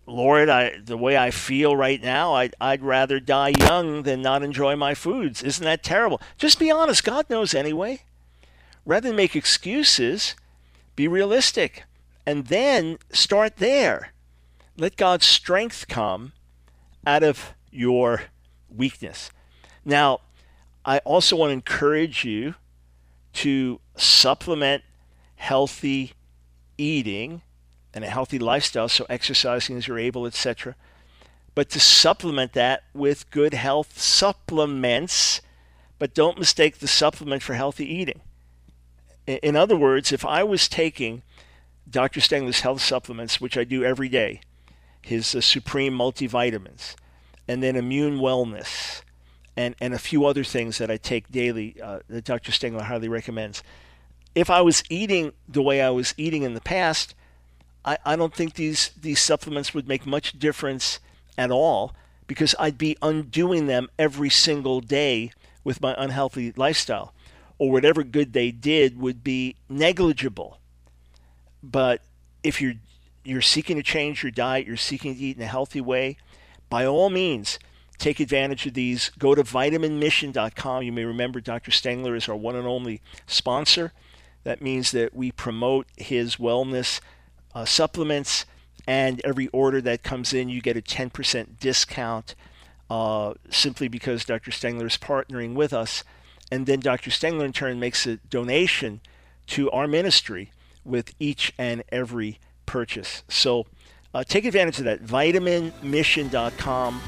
[0.05, 4.43] Lord, I, the way I feel right now, I'd, I'd rather die young than not
[4.43, 5.43] enjoy my foods.
[5.43, 6.19] Isn't that terrible?
[6.37, 7.03] Just be honest.
[7.03, 8.01] God knows anyway.
[8.85, 10.35] Rather than make excuses,
[10.95, 11.83] be realistic.
[12.25, 14.11] And then start there.
[14.75, 16.33] Let God's strength come
[17.05, 18.23] out of your
[18.69, 19.29] weakness.
[19.85, 20.19] Now,
[20.83, 22.55] I also want to encourage you
[23.33, 24.83] to supplement
[25.35, 26.13] healthy
[26.77, 27.41] eating
[27.93, 30.75] and a healthy lifestyle, so exercising as you're able, etc.
[31.55, 35.41] But to supplement that with good health supplements,
[35.99, 38.21] but don't mistake the supplement for healthy eating.
[39.27, 41.21] In other words, if I was taking
[41.89, 42.19] Dr.
[42.19, 44.41] Stengler's health supplements, which I do every day,
[45.01, 46.95] his uh, Supreme multivitamins,
[47.47, 49.01] and then immune wellness,
[49.55, 52.51] and, and a few other things that I take daily uh, that Dr.
[52.51, 53.61] Stengler highly recommends.
[54.35, 57.13] If I was eating the way I was eating in the past,
[57.85, 60.99] I, I don't think these, these supplements would make much difference
[61.37, 61.93] at all
[62.27, 65.31] because I'd be undoing them every single day
[65.63, 67.13] with my unhealthy lifestyle.
[67.57, 70.59] Or whatever good they did would be negligible.
[71.61, 72.01] But
[72.43, 72.73] if you're
[73.23, 76.17] you're seeking to change your diet, you're seeking to eat in a healthy way,
[76.69, 77.57] by all means,
[77.97, 79.11] take advantage of these.
[79.17, 80.83] Go to vitaminmission.com.
[80.83, 81.71] You may remember Dr.
[81.71, 83.93] Stengler is our one and only sponsor.
[84.43, 86.99] That means that we promote his wellness
[87.55, 88.45] uh, supplements,
[88.85, 92.35] and every order that comes in, you get a 10% discount
[92.89, 94.51] uh, simply because Dr.
[94.51, 96.03] Stengler is partnering with us.
[96.51, 97.09] And then Dr.
[97.09, 99.01] Stengler, in turn, makes a donation
[99.47, 100.51] to our ministry
[100.83, 103.23] with each and every purchase.
[103.29, 103.65] So
[104.13, 105.03] uh, take advantage of that.
[105.03, 107.01] VitaminMission.com,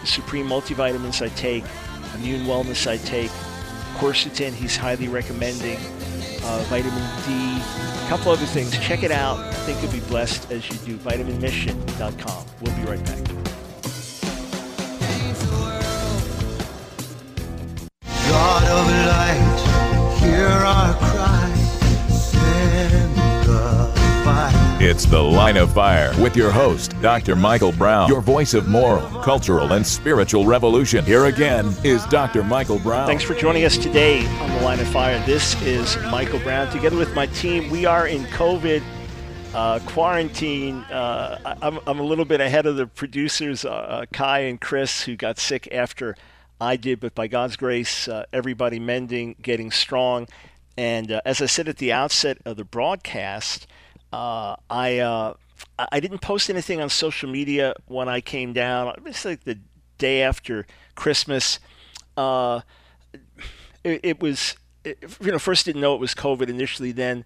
[0.00, 1.64] the Supreme Multivitamins I take,
[2.14, 3.30] Immune Wellness I take,
[3.98, 5.78] quercetin he's highly recommending,
[6.48, 6.94] uh, vitamin
[7.26, 8.76] D, a couple other things.
[8.78, 9.38] Check it out.
[9.38, 10.96] I think you'll be blessed as you do.
[10.96, 12.46] VitaminMission.com.
[12.60, 13.47] We'll be right back.
[24.98, 27.36] It's The Line of Fire with your host, Dr.
[27.36, 31.04] Michael Brown, your voice of moral, cultural, and spiritual revolution.
[31.04, 32.42] Here again is Dr.
[32.42, 33.06] Michael Brown.
[33.06, 35.24] Thanks for joining us today on The Line of Fire.
[35.24, 36.68] This is Michael Brown.
[36.72, 38.82] Together with my team, we are in COVID
[39.54, 40.78] uh, quarantine.
[40.90, 45.02] Uh, I'm, I'm a little bit ahead of the producers, uh, uh, Kai and Chris,
[45.02, 46.16] who got sick after
[46.60, 50.26] I did, but by God's grace, uh, everybody mending, getting strong.
[50.76, 53.68] And uh, as I said at the outset of the broadcast,
[54.12, 55.34] uh, I uh,
[55.78, 58.94] I didn't post anything on social media when I came down.
[59.06, 59.58] It's like the
[59.98, 61.58] day after Christmas.
[62.16, 62.62] Uh,
[63.84, 66.92] it, it, was it, you know first didn't know it was COVID initially.
[66.92, 67.24] Then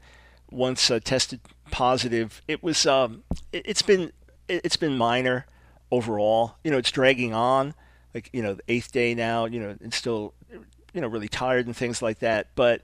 [0.50, 1.40] once uh, tested
[1.70, 4.12] positive, it was um, it, has been
[4.48, 5.46] it's been minor
[5.90, 6.56] overall.
[6.64, 7.74] You know it's dragging on.
[8.14, 9.44] Like you know the eighth day now.
[9.46, 10.34] You know and still
[10.92, 12.48] you know really tired and things like that.
[12.54, 12.82] But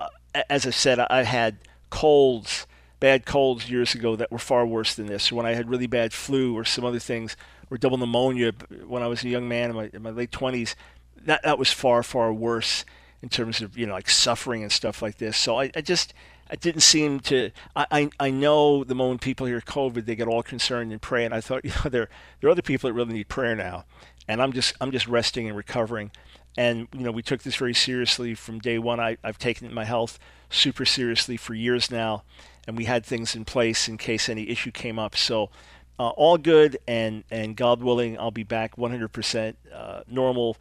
[0.00, 0.08] uh,
[0.48, 1.58] as I said, I had
[1.90, 2.66] colds
[3.02, 5.32] bad colds years ago that were far worse than this.
[5.32, 7.36] Or when I had really bad flu or some other things,
[7.68, 8.52] or double pneumonia
[8.86, 10.76] when I was a young man in my, in my late 20s,
[11.24, 12.84] that, that was far, far worse
[13.20, 15.36] in terms of, you know, like suffering and stuff like this.
[15.36, 16.14] So I, I just,
[16.48, 17.50] I didn't seem to.
[17.74, 21.24] I, I, I know the moment people hear COVID, they get all concerned and pray.
[21.24, 22.08] And I thought, you know, there
[22.40, 23.84] there are other people that really need prayer now,
[24.28, 26.12] and I'm just I'm just resting and recovering.
[26.56, 29.00] And you know, we took this very seriously from day one.
[29.00, 30.18] I, I've taken my health
[30.50, 32.24] super seriously for years now,
[32.66, 35.16] and we had things in place in case any issue came up.
[35.16, 35.50] So
[35.98, 40.56] uh, all good, and and God willing, I'll be back 100% uh, normal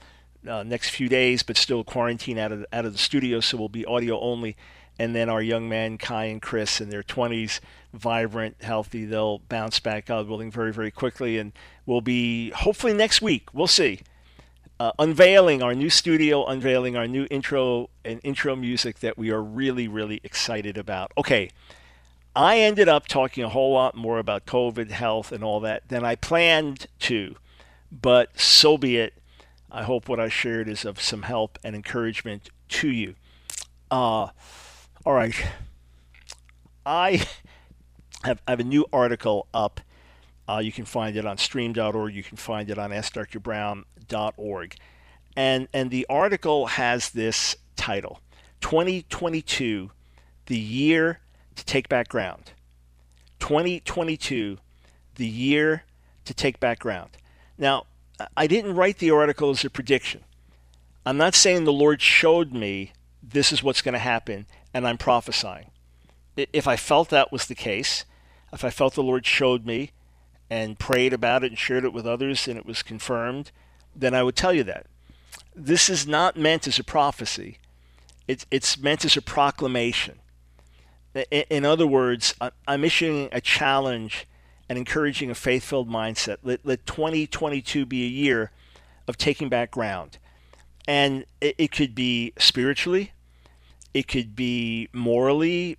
[0.48, 3.70] uh, next few days, but still quarantine out of out of the studio, so we'll
[3.70, 4.56] be audio only.
[5.00, 7.60] And then our young man Kai and Chris, in their 20s,
[7.94, 11.40] vibrant, healthy, they'll bounce back, God willing, very, very quickly.
[11.40, 11.54] And
[11.86, 14.02] we'll be, hopefully, next week, we'll see,
[14.82, 19.44] uh, unveiling our new studio, unveiling our new intro and intro music that we are
[19.44, 21.12] really, really excited about.
[21.20, 21.52] Okay,
[22.36, 26.04] I ended up talking a whole lot more about COVID, health, and all that than
[26.04, 27.36] I planned to,
[27.92, 29.14] but so be it.
[29.72, 33.14] I hope what I shared is of some help and encouragement to you.
[33.92, 34.30] Uh,
[35.06, 35.36] all right.
[36.88, 37.24] I
[38.24, 39.80] have, I have a new article up.
[40.52, 42.14] Uh, you can find it on stream.org.
[42.14, 44.76] You can find it on askdrbrown.org.
[45.38, 48.20] And, and the article has this title
[48.60, 49.92] 2022,
[50.48, 51.20] the year
[51.56, 52.52] to take back ground.
[53.40, 54.58] 2022,
[55.16, 55.84] the year
[56.26, 57.12] to take back ground.
[57.58, 57.86] Now,
[58.36, 60.26] I didn't write the article as a prediction.
[61.06, 62.92] I'm not saying the Lord showed me
[63.24, 65.72] this is what's going to happen and I'm prophesying.
[66.36, 68.04] If I felt that was the case,
[68.52, 69.92] if I felt the Lord showed me
[70.52, 73.52] and prayed about it and shared it with others and it was confirmed,
[73.96, 74.86] then I would tell you that.
[75.56, 77.58] This is not meant as a prophecy.
[78.28, 80.20] It's, it's meant as a proclamation.
[81.32, 82.36] In other words,
[82.68, 84.28] I'm issuing a challenge
[84.68, 86.38] and encouraging a faith filled mindset.
[86.44, 88.52] Let, let 2022 be a year
[89.08, 90.18] of taking back ground.
[90.86, 93.14] And it, it could be spiritually,
[93.94, 95.78] it could be morally,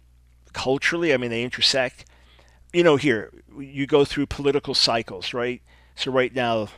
[0.55, 1.13] culturally.
[1.13, 2.07] I mean, they intersect.
[2.73, 5.61] You know, here, you go through political cycles, right?
[5.95, 6.69] So, right now,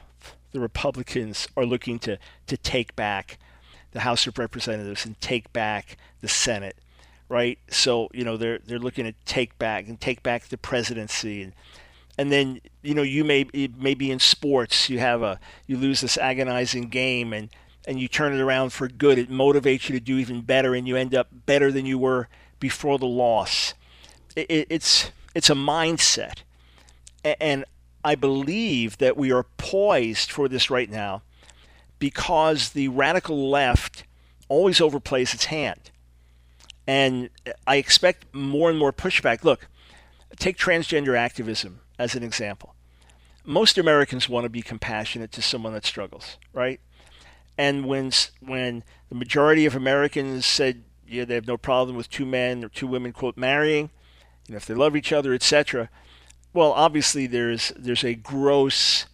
[0.53, 3.39] the Republicans are looking to, to take back
[3.93, 6.77] the House of Representatives and take back the Senate
[7.29, 7.59] right?
[7.69, 11.53] So you know they're they're looking to take back and take back the presidency, and
[12.19, 16.19] and then you know you may maybe in sports you have a you lose this
[16.19, 17.49] agonizing game and
[17.87, 19.19] and you turn it around for good.
[19.19, 22.29] It motivates you to do even better, and you end up better than you were
[22.61, 23.75] before the loss.
[24.37, 26.43] It, it, it's it's a mindset,
[27.25, 27.65] and
[28.05, 31.23] I believe that we are poised for this right now
[31.99, 34.05] because the radical left
[34.49, 35.91] always overplays its hand
[36.87, 37.31] and
[37.67, 39.45] I expect more and more pushback.
[39.45, 39.69] Look,
[40.37, 42.75] take transgender activism as an example.
[43.45, 46.81] Most Americans want to be compassionate to someone that struggles, right?
[47.57, 52.27] And when when the majority of Americans said yeah they have no problem with two
[52.27, 53.91] men or two women quote marrying,
[54.49, 55.89] you know if they love each other, etc.
[56.53, 59.07] Well, obviously there's there's a gross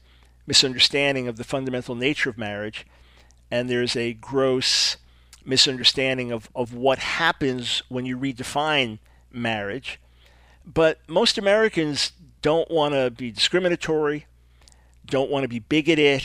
[0.46, 2.86] misunderstanding of the fundamental nature of marriage,
[3.50, 4.96] and there's a gross
[5.44, 8.98] misunderstanding of, of what happens when you redefine
[9.32, 9.98] marriage.
[10.66, 12.12] But most Americans
[12.42, 14.26] don't want to be discriminatory,
[15.06, 16.22] don't want to be bigoted.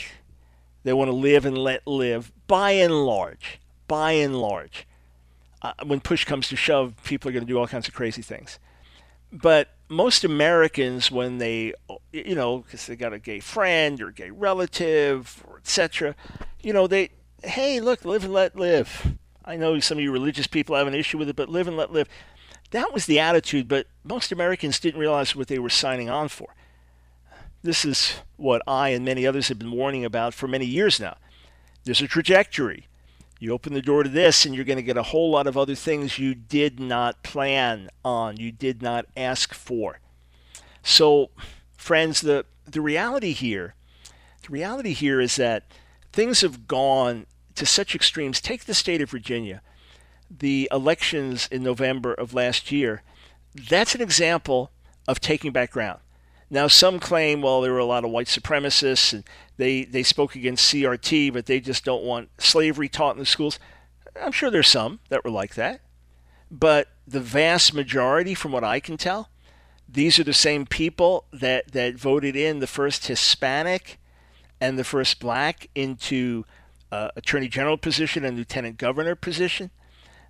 [0.84, 3.60] They want to live and let live by and large.
[3.88, 4.86] By and large.
[5.62, 8.22] Uh, when push comes to shove, people are going to do all kinds of crazy
[8.22, 8.60] things.
[9.32, 11.74] But most Americans, when they,
[12.12, 16.16] you know, because they got a gay friend or a gay relative, or etc.,
[16.62, 17.12] you know, they
[17.46, 19.16] hey, look, live and let live.
[19.44, 21.78] I know some of you religious people have an issue with it, but live and
[21.78, 22.10] let live.
[22.72, 26.56] That was the attitude, but most Americans didn't realize what they were signing on for.
[27.62, 31.18] This is what I and many others have been warning about for many years now.
[31.84, 32.88] There's a trajectory.
[33.40, 35.58] You open the door to this, and you're going to get a whole lot of
[35.58, 40.00] other things you did not plan on, you did not ask for.
[40.84, 41.32] So,
[41.76, 43.76] friends, the, the reality here,
[44.44, 45.64] the reality here is that
[46.14, 48.40] things have gone to such extremes.
[48.40, 49.62] Take the state of Virginia,
[50.30, 53.04] the elections in November of last year.
[53.54, 54.72] That's an example
[55.08, 56.00] of taking back ground.
[56.56, 59.26] Now, some claim, well, there were a lot of white supremacists and
[59.58, 63.60] they, they spoke against CRT, but they just don't want slavery taught in the schools.
[64.24, 65.82] I'm sure there's some that were like that.
[66.50, 69.28] But the vast majority, from what I can tell,
[69.90, 74.00] these are the same people that, that voted in the first Hispanic
[74.62, 76.46] and the first black into
[76.90, 79.72] uh, attorney general position and lieutenant governor position.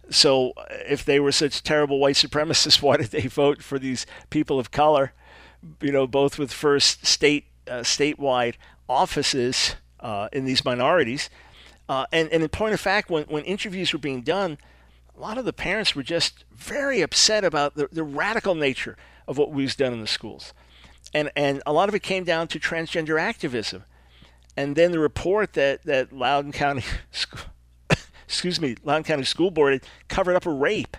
[0.10, 0.54] So
[0.90, 4.72] if they were such terrible white supremacists, why did they vote for these people of
[4.72, 5.14] color?
[5.82, 8.56] You know, both with first state uh, statewide
[8.88, 11.30] offices uh, in these minorities.
[11.88, 14.58] Uh, and, and in point of fact, when, when interviews were being done,
[15.16, 18.98] a lot of the parents were just very upset about the, the radical nature
[19.28, 20.54] of what was done in the schools.
[21.14, 23.84] And, and a lot of it came down to transgender activism.
[24.58, 26.84] And then the report that, that Loudoun County,
[28.26, 30.98] excuse me, Loudoun County School Board had covered up a rape.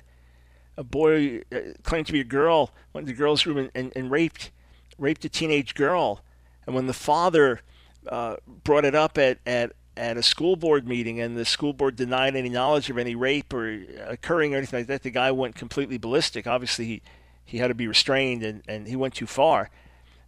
[0.76, 3.92] A boy uh, claimed to be a girl went to the girls' room and, and,
[3.96, 4.50] and raped
[4.98, 6.22] raped a teenage girl.
[6.66, 7.60] And when the father
[8.08, 11.96] uh, brought it up at, at, at a school board meeting and the school board
[11.96, 15.54] denied any knowledge of any rape or occurring or anything like that, the guy went
[15.54, 16.46] completely ballistic.
[16.46, 17.02] Obviously, he,
[17.44, 19.70] he had to be restrained and, and he went too far.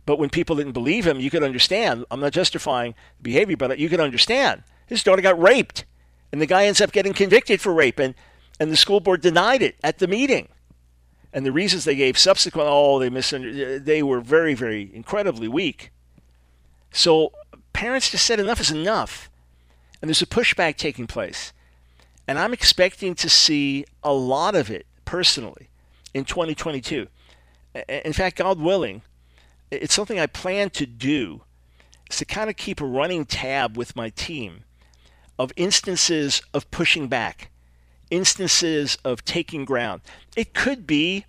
[0.07, 2.07] But when people didn't believe him, you could understand.
[2.11, 4.63] I'm not justifying behavior, but you could understand.
[4.87, 5.85] His daughter got raped,
[6.33, 8.15] and the guy ends up getting convicted for rape, and,
[8.59, 10.49] and the school board denied it at the meeting
[11.33, 15.93] and the reasons they gave subsequent, oh, they misunderstood, they were very, very incredibly weak.
[16.91, 17.33] So
[17.73, 19.31] parents just said enough is enough.
[20.01, 21.53] And there's a pushback taking place.
[22.27, 25.69] And I'm expecting to see a lot of it personally
[26.15, 27.09] in 2022.
[27.89, 29.03] In fact, God willing,
[29.71, 31.43] it's something I plan to do
[32.11, 34.65] is to kind of keep a running tab with my team
[35.39, 37.51] of instances of pushing back
[38.11, 40.01] instances of taking ground.
[40.37, 41.25] It could be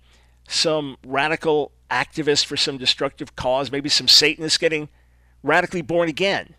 [0.48, 4.88] some radical activist for some destructive cause, maybe some Satanists getting
[5.42, 6.54] radically born again.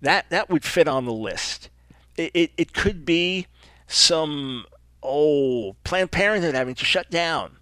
[0.00, 1.70] That that would fit on the list.
[2.16, 3.46] It, it, it could be
[3.86, 4.66] some
[5.02, 7.56] oh Planned Parenthood having to shut down.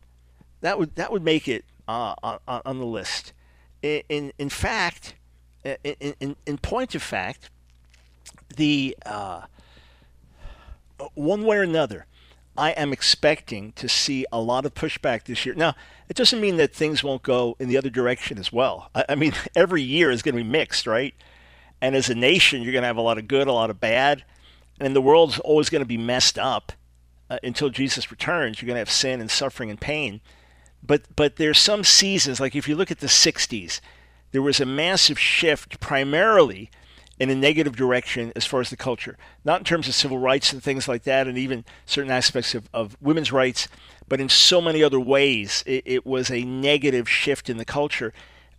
[0.61, 3.33] That would that would make it uh, on, on the list.
[3.83, 5.15] In in, in fact,
[5.65, 7.51] in, in, in point of fact,
[8.57, 9.43] the uh,
[11.15, 12.07] one way or another,
[12.57, 15.55] I am expecting to see a lot of pushback this year.
[15.55, 15.75] Now,
[16.09, 18.91] it doesn't mean that things won't go in the other direction as well.
[18.95, 21.15] I, I mean, every year is going to be mixed, right?
[21.81, 23.81] And as a nation, you're going to have a lot of good, a lot of
[23.81, 24.25] bad.
[24.79, 26.73] And the world's always going to be messed up
[27.29, 28.61] uh, until Jesus returns.
[28.61, 30.21] You're going to have sin and suffering and pain.
[30.83, 33.81] But, but there's some seasons, like if you look at the 60s,
[34.33, 36.71] there was a massive shift primarily
[37.21, 40.55] in a negative direction as far as the culture, not in terms of civil rights
[40.55, 43.69] and things like that, and even certain aspects of, of women's rights,
[44.09, 45.63] but in so many other ways.
[45.67, 48.15] It, it was a negative shift in the culture.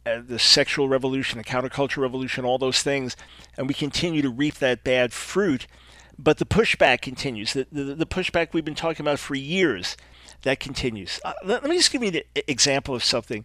[0.05, 3.17] Uh, the sexual revolution, the counterculture revolution, all those things,
[3.57, 5.65] and we continue to reap that bad fruit.
[6.17, 7.53] But the pushback continues.
[7.53, 9.97] The, the, the pushback we've been talking about for years,
[10.43, 11.19] that continues.
[11.25, 13.43] Uh, let, let, me just give you an example of something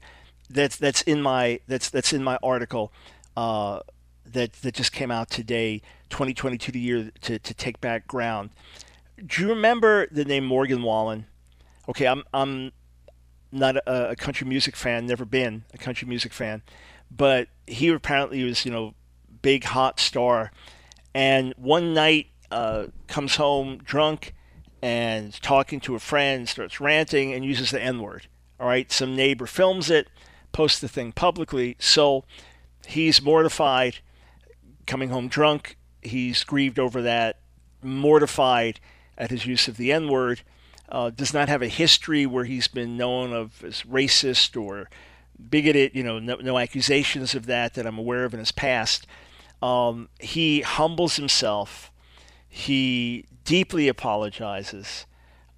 [0.48, 2.92] that's that's in my that's that's in my article.
[3.36, 3.80] Uh,
[4.32, 8.50] that that just came out today, 2022 the year to, to take back ground.
[9.24, 11.26] Do you remember the name Morgan Wallen?
[11.88, 12.72] Okay, I'm I'm
[13.52, 16.62] not a, a country music fan, never been a country music fan,
[17.10, 18.94] but he apparently was you know
[19.42, 20.50] big hot star,
[21.14, 24.34] and one night uh, comes home drunk
[24.82, 28.26] and talking to a friend, starts ranting and uses the N word.
[28.60, 30.08] All right, some neighbor films it,
[30.52, 32.24] posts the thing publicly, so
[32.86, 33.98] he's mortified
[34.86, 35.76] coming home drunk.
[36.02, 37.40] He's grieved over that,
[37.82, 38.80] mortified
[39.18, 40.42] at his use of the N word.
[40.88, 44.88] Uh, does not have a history where he's been known of as racist or
[45.50, 45.92] bigoted.
[45.94, 49.06] You know, no, no accusations of that that I'm aware of in his past.
[49.60, 51.90] Um, he humbles himself.
[52.48, 55.06] He deeply apologizes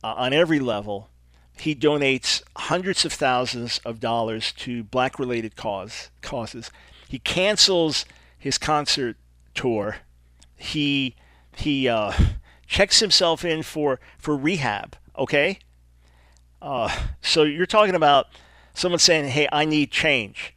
[0.03, 1.11] uh, on every level.
[1.59, 6.71] He donates hundreds of thousands of dollars to black-related cause causes.
[7.09, 8.05] He cancels
[8.39, 9.17] his concert
[9.55, 9.97] tour,
[10.57, 11.15] he
[11.57, 12.13] he uh,
[12.67, 14.97] checks himself in for for rehab.
[15.17, 15.59] Okay,
[16.63, 16.89] Uh,
[17.21, 18.27] so you're talking about
[18.75, 20.55] someone saying, hey, I need change.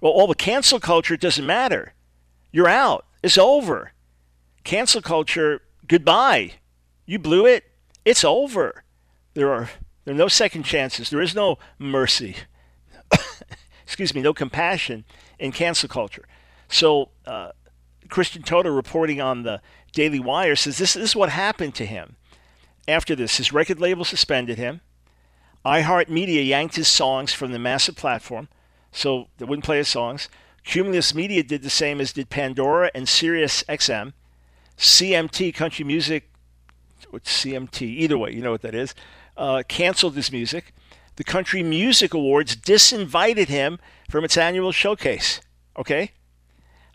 [0.00, 1.94] Well, all the cancel culture doesn't matter.
[2.52, 3.04] You're out.
[3.22, 3.92] It's over.
[4.64, 6.54] Cancel culture, goodbye.
[7.06, 7.64] You blew it.
[8.04, 8.84] It's over.
[9.34, 9.70] There are
[10.04, 11.10] there are no second chances.
[11.10, 12.36] There is no mercy.
[13.84, 15.04] Excuse me, no compassion
[15.38, 16.24] in cancel culture.
[16.74, 17.52] So uh,
[18.08, 19.60] Christian Toto reporting on the
[19.92, 22.16] Daily Wire says this, this is what happened to him.
[22.88, 24.80] After this, his record label suspended him.
[25.64, 28.48] iHeartMedia yanked his songs from the massive platform,
[28.90, 30.28] so they wouldn't play his songs.
[30.64, 34.12] Cumulus Media did the same as did Pandora and Sirius XM.
[34.76, 36.28] CMT Country Music,
[37.10, 38.96] what's CMT, either way, you know what that is,
[39.36, 40.74] uh, canceled his music.
[41.14, 43.78] The Country Music Awards disinvited him
[44.10, 45.40] from its annual showcase.
[45.78, 46.10] Okay?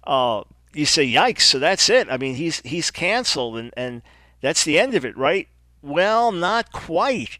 [0.10, 0.44] Uh,
[0.74, 2.10] you say, yikes, so that's it.
[2.10, 4.02] I mean, he's, he's canceled, and, and
[4.42, 5.48] that's the end of it, right?
[5.84, 7.38] Well, not quite.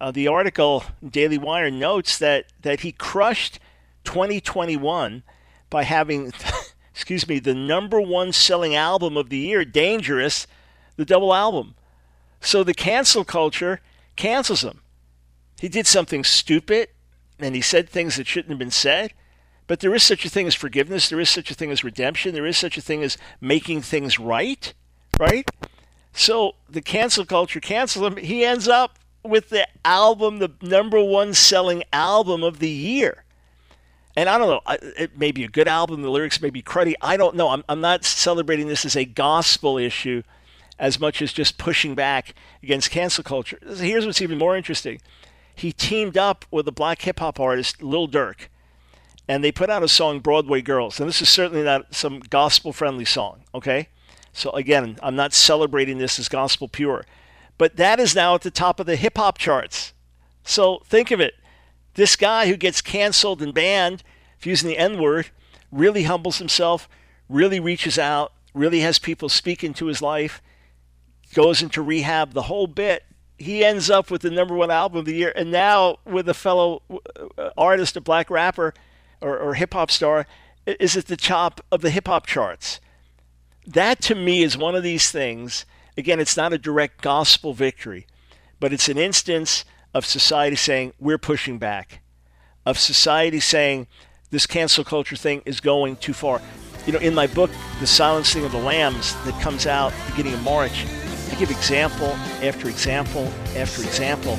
[0.00, 3.58] Uh, the article Daily Wire notes that, that he crushed
[4.04, 5.24] 2021
[5.68, 6.32] by having,
[6.94, 10.46] excuse me, the number one selling album of the year, Dangerous,
[10.96, 11.74] the double album.
[12.40, 13.80] So the cancel culture
[14.16, 14.80] cancels him.
[15.60, 16.88] He did something stupid
[17.38, 19.12] and he said things that shouldn't have been said.
[19.70, 21.08] But there is such a thing as forgiveness.
[21.08, 22.34] There is such a thing as redemption.
[22.34, 24.74] There is such a thing as making things right,
[25.16, 25.48] right?
[26.12, 28.16] So the cancel culture cancel him.
[28.16, 33.22] He ends up with the album, the number one selling album of the year.
[34.16, 36.94] And I don't know, it may be a good album, the lyrics may be cruddy.
[37.00, 37.50] I don't know.
[37.50, 40.24] I'm, I'm not celebrating this as a gospel issue
[40.80, 43.60] as much as just pushing back against cancel culture.
[43.76, 45.00] Here's what's even more interesting
[45.54, 48.48] he teamed up with a black hip hop artist, Lil Durk,
[49.28, 50.98] and they put out a song, Broadway Girls.
[50.98, 53.88] And this is certainly not some gospel friendly song, okay?
[54.32, 57.04] So again, I'm not celebrating this as gospel pure.
[57.58, 59.92] But that is now at the top of the hip hop charts.
[60.44, 61.34] So think of it.
[61.94, 64.02] This guy who gets canceled and banned
[64.38, 65.28] for using the N word
[65.70, 66.88] really humbles himself,
[67.28, 70.40] really reaches out, really has people speak into his life,
[71.34, 73.04] goes into rehab, the whole bit.
[73.38, 76.34] He ends up with the number one album of the year, and now with a
[76.34, 76.82] fellow
[77.38, 78.74] uh, artist, a black rapper
[79.20, 80.26] or, or hip hop star,
[80.66, 82.80] is at the top of the hip hop charts
[83.66, 85.64] that to me is one of these things.
[85.96, 88.06] Again, it's not a direct gospel victory,
[88.58, 92.00] but it's an instance of society saying, we're pushing back,
[92.64, 93.86] of society saying,
[94.30, 96.40] this cancel culture thing is going too far.
[96.86, 97.50] You know, in my book,
[97.80, 100.86] The Silencing of the Lambs, that comes out beginning of March,
[101.30, 102.08] I give example
[102.42, 104.34] after example after example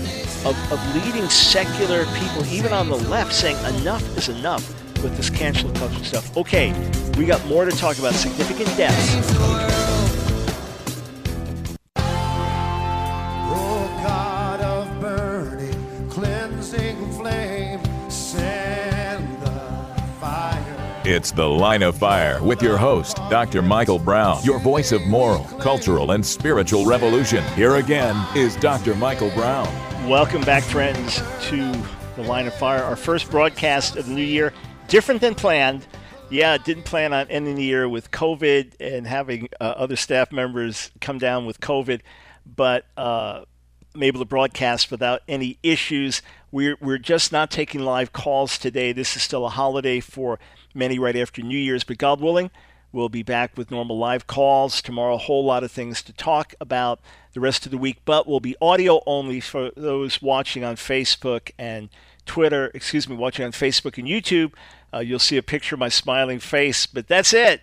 [0.45, 4.67] of, of leading secular people, even on the left, saying enough is enough
[5.01, 6.35] with this cancel culture stuff.
[6.37, 6.73] Okay,
[7.17, 9.80] we got more to talk about significant deaths.
[21.11, 23.61] It's The Line of Fire with your host, Dr.
[23.61, 27.43] Michael Brown, your voice of moral, cultural, and spiritual revolution.
[27.53, 28.95] Here again is Dr.
[28.95, 29.67] Michael Brown.
[30.07, 31.69] Welcome back, friends, to
[32.15, 34.53] The Line of Fire, our first broadcast of the new year.
[34.87, 35.85] Different than planned.
[36.29, 40.91] Yeah, didn't plan on ending the year with COVID and having uh, other staff members
[41.01, 41.99] come down with COVID,
[42.45, 43.43] but uh,
[43.93, 46.21] I'm able to broadcast without any issues.
[46.53, 48.93] We're, we're just not taking live calls today.
[48.93, 50.39] This is still a holiday for
[50.73, 52.51] many right after New Year's, but God willing,
[52.91, 55.15] we'll be back with normal live calls tomorrow.
[55.15, 56.99] A whole lot of things to talk about
[57.33, 61.51] the rest of the week, but we'll be audio only for those watching on Facebook
[61.57, 61.89] and
[62.25, 64.53] Twitter, excuse me, watching on Facebook and YouTube.
[64.93, 67.61] Uh, you'll see a picture of my smiling face, but that's it.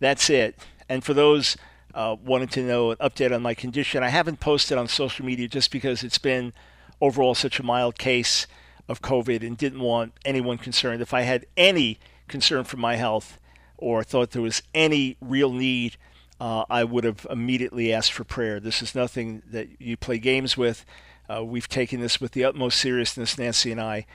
[0.00, 0.58] That's it.
[0.88, 1.56] And for those
[1.94, 5.48] uh, wanting to know an update on my condition, I haven't posted on social media
[5.48, 6.52] just because it's been
[7.00, 8.46] overall such a mild case
[8.88, 11.02] of COVID and didn't want anyone concerned.
[11.02, 11.98] If I had any
[12.28, 13.38] concern for my health
[13.76, 15.96] or thought there was any real need,
[16.40, 18.60] uh, I would have immediately asked for prayer.
[18.60, 20.84] This is nothing that you play games with.
[21.28, 24.06] Uh, we've taken this with the utmost seriousness, Nancy and I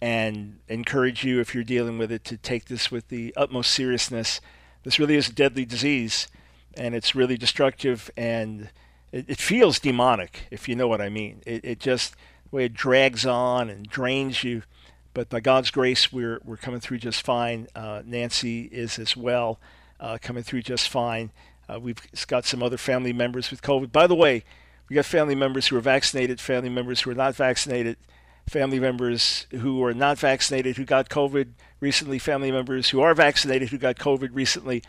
[0.00, 4.40] and encourage you if you're dealing with it to take this with the utmost seriousness.
[4.82, 6.28] This really is a deadly disease,
[6.74, 8.70] and it's really destructive, and
[9.12, 11.42] it, it feels demonic, if you know what I mean.
[11.46, 12.14] It, it just
[12.50, 14.62] the way it drags on and drains you.
[15.16, 17.68] But by God's grace, we're we're coming through just fine.
[17.74, 19.58] Uh, Nancy is as well,
[19.98, 21.32] uh, coming through just fine.
[21.66, 21.96] Uh, we've
[22.26, 23.92] got some other family members with COVID.
[23.92, 24.44] By the way,
[24.90, 27.96] we got family members who are vaccinated, family members who are not vaccinated
[28.46, 31.48] family members who are not vaccinated who got COVID
[31.80, 34.82] recently, family members who are vaccinated who got COVID recently.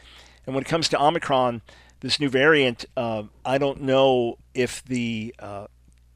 [0.46, 1.62] And when it comes to Omicron,
[2.02, 5.68] this new variant, uh, I don't know if the uh,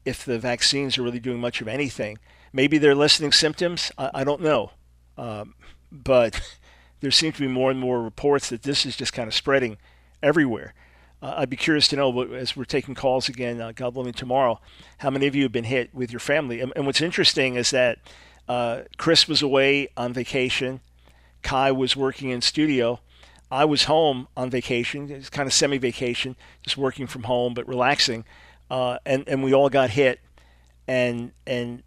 [0.04, 2.18] if the vaccines are really doing much of anything.
[2.52, 3.90] Maybe they're lessening symptoms.
[3.96, 4.72] I, I don't know.
[5.16, 5.54] Um,
[5.90, 6.40] but
[7.00, 9.78] there seem to be more and more reports that this is just kind of spreading
[10.22, 10.74] everywhere.
[11.22, 14.60] Uh, I'd be curious to know, as we're taking calls again, uh, God willing, tomorrow,
[14.98, 16.60] how many of you have been hit with your family?
[16.60, 17.98] And, and what's interesting is that
[18.48, 20.80] uh, Chris was away on vacation,
[21.42, 23.00] Kai was working in studio.
[23.50, 27.68] I was home on vacation, it's kind of semi vacation, just working from home, but
[27.68, 28.24] relaxing.
[28.70, 30.20] Uh, and, and we all got hit.
[30.88, 31.82] And, and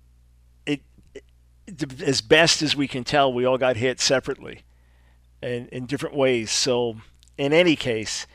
[2.03, 4.63] as best as we can tell, we all got hit separately
[5.41, 6.51] and in different ways.
[6.51, 6.97] So,
[7.37, 8.27] in any case,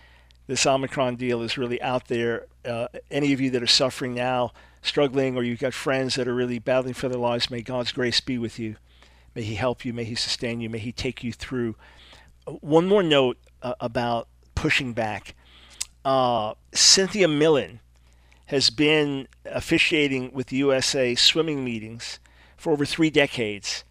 [0.47, 2.47] this Omicron deal is really out there.
[2.65, 4.53] Uh, any of you that are suffering now,
[4.83, 8.21] struggling, or you've got friends that are really battling for their lives, may God's grace
[8.21, 8.77] be with you.
[9.35, 9.93] May He help you.
[9.93, 10.69] May He sustain you.
[10.69, 11.77] May He take you through.
[12.47, 15.35] Uh, one more note uh, about pushing back.
[16.05, 17.81] Uh, Cynthia Millen
[18.47, 22.19] has been officiating with USA swimming meetings
[22.61, 23.85] for over three decades.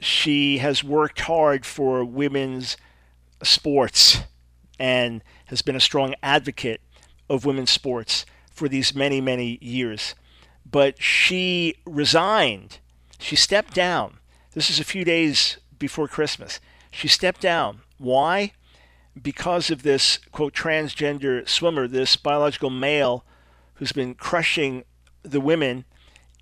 [0.00, 2.76] She has worked hard for women's
[3.40, 4.22] sports
[4.80, 6.80] and has been a strong advocate
[7.28, 10.16] of women's sports for these many, many years.
[10.68, 12.78] But she resigned.
[13.20, 14.18] She stepped down.
[14.54, 16.58] This is a few days before Christmas.
[16.90, 17.82] She stepped down.
[17.98, 18.54] Why?
[19.20, 23.24] Because of this, quote, transgender swimmer, this biological male
[23.74, 24.82] who's been crushing
[25.22, 25.84] the women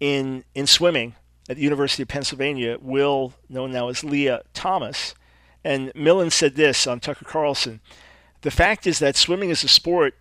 [0.01, 1.15] in, in swimming
[1.49, 5.15] at the University of Pennsylvania, Will, known now as Lia Thomas.
[5.65, 7.81] And Millen said this on Tucker Carlson
[8.43, 10.15] the fact is that swimming is a sport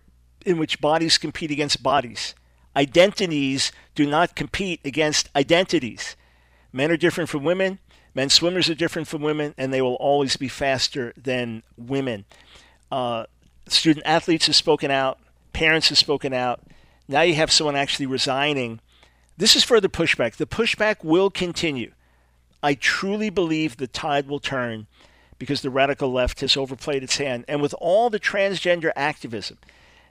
[0.44, 2.34] in which bodies compete against bodies.
[2.74, 6.16] Identities do not compete against identities.
[6.72, 7.78] Men are different from women.
[8.14, 12.24] Men swimmers are different from women, and they will always be faster than women.
[12.90, 13.26] Uh,
[13.68, 15.18] student athletes have spoken out.
[15.52, 16.60] Parents have spoken out.
[17.06, 18.80] Now you have someone actually resigning.
[19.38, 20.34] This is further pushback.
[20.34, 21.92] The pushback will continue.
[22.60, 24.88] I truly believe the tide will turn
[25.38, 27.44] because the radical left has overplayed its hand.
[27.46, 29.58] And with all the transgender activism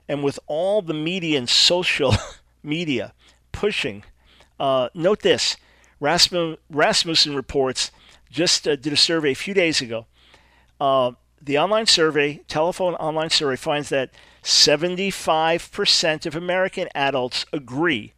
[0.08, 2.14] and with all the media and social
[2.62, 3.12] media
[3.52, 4.02] pushing,
[4.58, 5.58] uh, note this
[6.00, 7.90] Rasmussen reports
[8.30, 10.06] just uh, did a survey a few days ago.
[10.80, 11.12] Uh,
[11.42, 14.10] the online survey, telephone online survey, finds that
[14.42, 18.14] 75% of American adults agree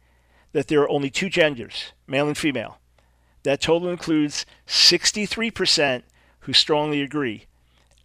[0.53, 2.79] that there are only two genders, male and female.
[3.43, 6.03] That total includes 63%
[6.41, 7.45] who strongly agree.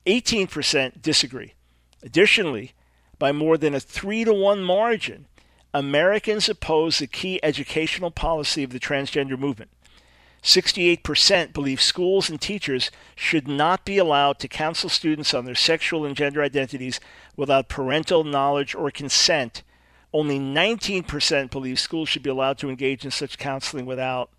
[0.06, 1.54] 18% disagree.
[2.02, 2.72] Additionally,
[3.18, 5.26] by more than a 3 to 1 margin,
[5.74, 9.70] Americans oppose the key educational policy of the transgender movement.
[10.42, 16.04] 68% believe schools and teachers should not be allowed to counsel students on their sexual
[16.04, 17.00] and gender identities
[17.36, 19.62] without parental knowledge or consent.
[20.16, 24.30] Only 19% believe schools should be allowed to engage in such counseling without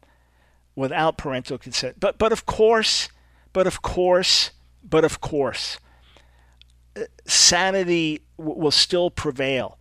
[0.76, 2.00] without parental consent.
[2.00, 3.10] But but of course,
[3.54, 4.50] but of course,
[4.84, 5.78] but of course,
[6.96, 9.78] uh, sanity w- will still prevail.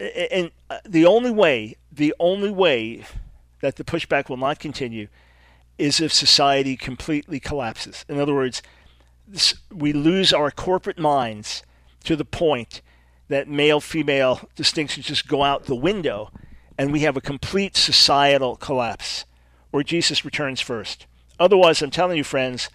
[0.00, 3.04] And uh, the only way, the only way
[3.60, 5.08] that the pushback will not continue
[5.76, 8.06] is if society completely collapses.
[8.08, 8.62] In other words,
[9.70, 11.62] we lose our corporate minds
[12.04, 12.80] to the point
[13.28, 16.30] that male female distinctions just go out the window
[16.76, 19.24] and we have a complete societal collapse
[19.72, 21.06] or Jesus returns first.
[21.38, 22.70] Otherwise, I'm telling you, friends,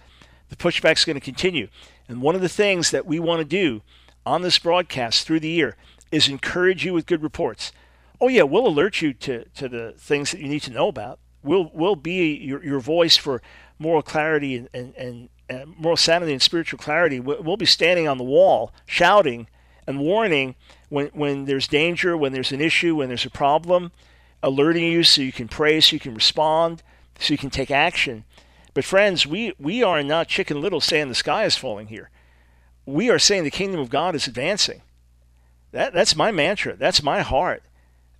[0.48, 1.68] the pushback is going to continue.
[2.08, 3.82] And one of the things that we want to do
[4.24, 5.76] on this broadcast through the year
[6.12, 7.72] is encourage you with good reports.
[8.20, 11.18] Oh yeah, we'll alert you to, to the things that you need to know about.
[11.42, 13.42] We'll we'll be your, your voice for
[13.78, 17.20] moral clarity and, and, and, and moral sanity and spiritual clarity.
[17.20, 19.48] We'll be standing on the wall shouting
[19.86, 20.54] and warning
[20.88, 23.92] when, when there's danger, when there's an issue, when there's a problem,
[24.42, 26.82] alerting you so you can pray, so you can respond,
[27.18, 28.24] so you can take action.
[28.74, 32.10] But friends, we, we are not chicken little saying the sky is falling here.
[32.86, 34.82] We are saying the kingdom of God is advancing.
[35.72, 36.76] That, that's my mantra.
[36.76, 37.62] That's my heart.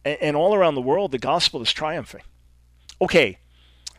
[0.05, 2.23] And, and all around the world, the gospel is triumphing.
[3.01, 3.39] Okay,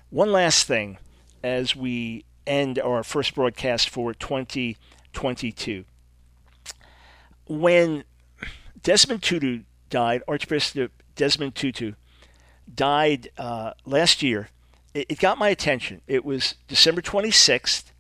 [0.10, 0.98] one last thing
[1.44, 5.86] as we end our first broadcast for 2022.
[7.48, 8.04] When
[8.82, 11.94] Desmond Tutu died, Archbishop Desmond Tutu
[12.74, 14.50] died uh, last year
[14.96, 16.02] it, it got my attention.
[16.08, 17.92] It was December 26th,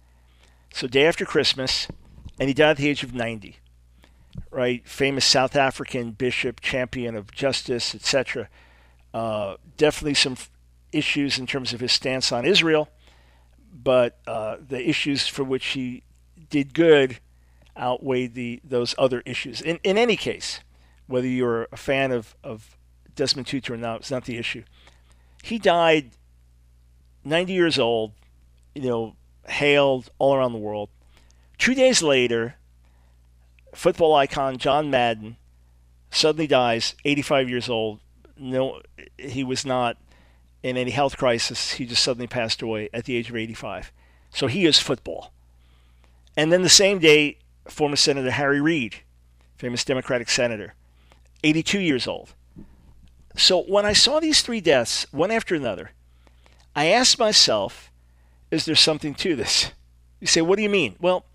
[0.73, 1.87] so day after Christmas,
[2.39, 3.57] and he died at the age of 90.
[4.49, 8.49] Right, famous South African bishop, champion of justice, etc.
[9.13, 10.35] Uh, definitely some
[10.91, 12.89] issues in terms of his stance on Israel,
[13.71, 16.03] but uh, the issues for which he
[16.49, 17.19] did good
[17.77, 19.61] outweighed the those other issues.
[19.61, 20.59] In in any case,
[21.07, 22.77] whether you're a fan of, of
[23.15, 24.63] Desmond Tutu, or not, it's not the issue.
[25.43, 26.11] He died
[27.23, 28.13] 90 years old,
[28.73, 29.15] you know,
[29.47, 30.89] hailed all around the world.
[31.57, 32.55] Two days later,
[33.73, 35.37] football icon John Madden
[36.11, 37.99] suddenly dies, 85 years old.
[38.37, 38.81] No,
[39.17, 39.97] he was not
[40.63, 41.73] in any health crisis.
[41.73, 43.91] He just suddenly passed away at the age of 85.
[44.31, 45.31] So he is football.
[46.35, 47.37] And then the same day,
[47.67, 48.97] former Senator Harry Reid,
[49.57, 50.73] famous Democratic senator,
[51.43, 52.33] 82 years old.
[53.37, 55.91] So when I saw these three deaths, one after another,
[56.75, 57.91] I asked myself,
[58.51, 59.71] is there something to this?
[60.19, 60.95] You say, what do you mean?
[60.99, 61.25] Well,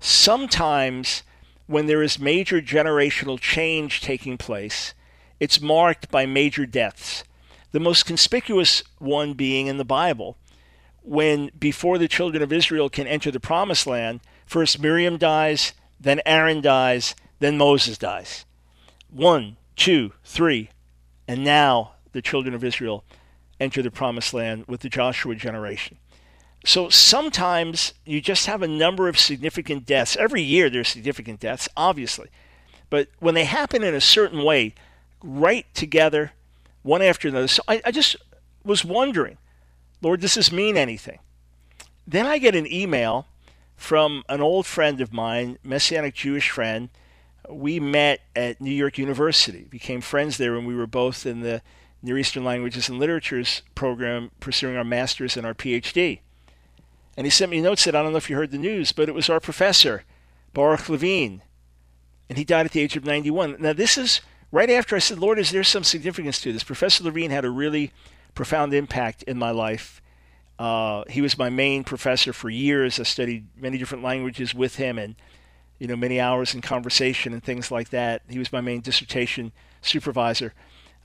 [0.00, 1.22] sometimes
[1.66, 4.94] when there is major generational change taking place,
[5.40, 7.24] it's marked by major deaths.
[7.72, 10.36] The most conspicuous one being in the Bible,
[11.02, 16.20] when before the children of Israel can enter the promised land, first Miriam dies, then
[16.24, 18.44] Aaron dies, then Moses dies.
[19.10, 20.70] One, two, three,
[21.28, 23.04] and now the children of Israel
[23.60, 25.98] enter the promised land with the Joshua generation.
[26.64, 30.16] So sometimes you just have a number of significant deaths.
[30.16, 32.28] Every year there's significant deaths, obviously.
[32.90, 34.74] But when they happen in a certain way,
[35.22, 36.32] right together,
[36.82, 37.48] one after another.
[37.48, 38.16] So I, I just
[38.64, 39.38] was wondering,
[40.02, 41.18] Lord, does this mean anything?
[42.06, 43.26] Then I get an email
[43.76, 46.88] from an old friend of mine, Messianic Jewish friend.
[47.48, 51.62] We met at New York University, became friends there when we were both in the
[52.02, 56.20] Near Eastern Languages and Literatures program, pursuing our master's and our PhD.
[57.16, 58.92] And he sent me a note, said, I don't know if you heard the news,
[58.92, 60.04] but it was our professor,
[60.52, 61.42] Baruch Levine.
[62.28, 63.56] And he died at the age of 91.
[63.58, 64.20] Now, this is
[64.50, 66.64] right after I said, Lord, is there some significance to this?
[66.64, 67.92] Professor Levine had a really
[68.34, 70.02] profound impact in my life.
[70.58, 72.98] Uh, he was my main professor for years.
[72.98, 75.14] I studied many different languages with him and,
[75.78, 78.22] you know, many hours in conversation and things like that.
[78.28, 79.52] He was my main dissertation
[79.82, 80.54] supervisor.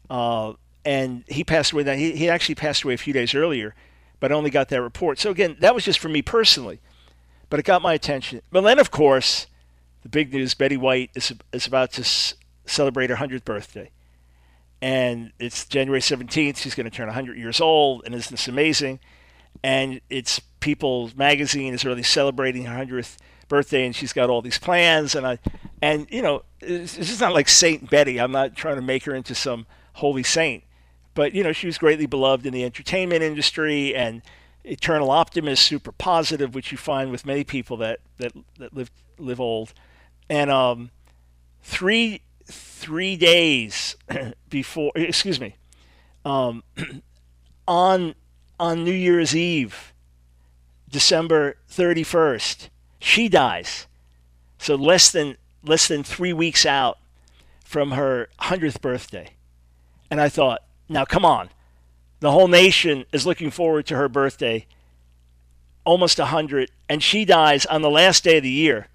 [0.09, 0.53] Uh,
[0.85, 1.83] and he passed away.
[1.97, 3.75] He, he actually passed away a few days earlier,
[4.19, 5.19] but I only got that report.
[5.19, 6.79] So again, that was just for me personally,
[7.49, 8.41] but it got my attention.
[8.51, 9.47] But then, of course,
[10.03, 12.33] the big news: Betty White is is about to s-
[12.65, 13.91] celebrate her hundredth birthday,
[14.81, 16.57] and it's January seventeenth.
[16.57, 18.99] She's going to turn hundred years old, and isn't this amazing?
[19.63, 24.59] And it's People magazine is really celebrating her hundredth birthday, and she's got all these
[24.59, 25.39] plans, and I,
[25.81, 28.19] and you know, this is not like Saint Betty.
[28.19, 30.63] I'm not trying to make her into some holy saint
[31.13, 34.21] but you know, she was greatly beloved in the entertainment industry and
[34.63, 39.39] eternal optimist, super positive, which you find with many people that that that live live
[39.39, 39.73] old.
[40.29, 40.91] And um,
[41.61, 43.95] three three days
[44.49, 45.55] before, excuse me,
[46.25, 46.63] um,
[47.67, 48.15] on
[48.61, 49.91] on New Year's Eve,
[50.87, 53.87] December thirty first, she dies.
[54.59, 56.99] So less than less than three weeks out
[57.65, 59.31] from her hundredth birthday,
[60.11, 61.49] and I thought, now, come on.
[62.19, 64.67] The whole nation is looking forward to her birthday,
[65.85, 68.89] almost 100, and she dies on the last day of the year.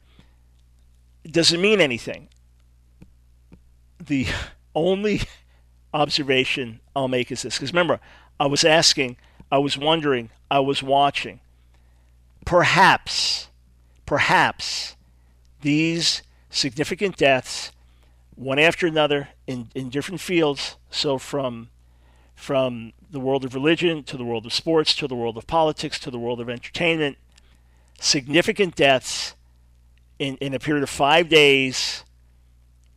[1.29, 2.29] doesn't mean anything?
[3.99, 4.29] The
[4.77, 5.23] only
[5.93, 7.99] observation I'll make is this because remember,
[8.39, 9.17] I was asking,
[9.51, 11.41] I was wondering, I was watching.
[12.45, 13.49] Perhaps,
[14.05, 14.97] perhaps
[15.61, 17.73] these significant deaths,
[18.35, 21.69] one after another in, in different fields, so from
[22.35, 25.99] from the world of religion to the world of sports to the world of politics
[25.99, 27.17] to the world of entertainment.
[27.99, 29.35] Significant deaths
[30.19, 32.05] in, in a period of five days,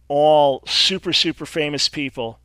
[0.09, 2.39] all super, super famous people.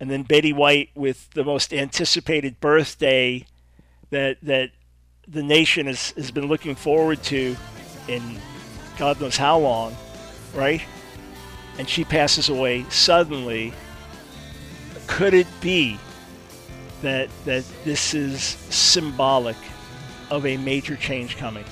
[0.00, 3.46] And then Betty White with the most anticipated birthday
[4.10, 4.70] that, that
[5.26, 7.56] the nation has, has been looking forward to
[8.08, 8.38] in
[8.98, 9.96] God knows how long,
[10.54, 10.82] right?
[11.78, 13.72] And she passes away suddenly.
[15.06, 15.98] Could it be
[17.02, 19.56] that that this is symbolic
[20.30, 21.64] of a major change coming,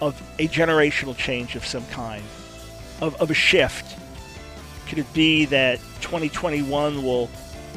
[0.00, 2.22] of a generational change of some kind,
[3.00, 3.98] of, of a shift.
[4.88, 7.28] Could it be that 2021 will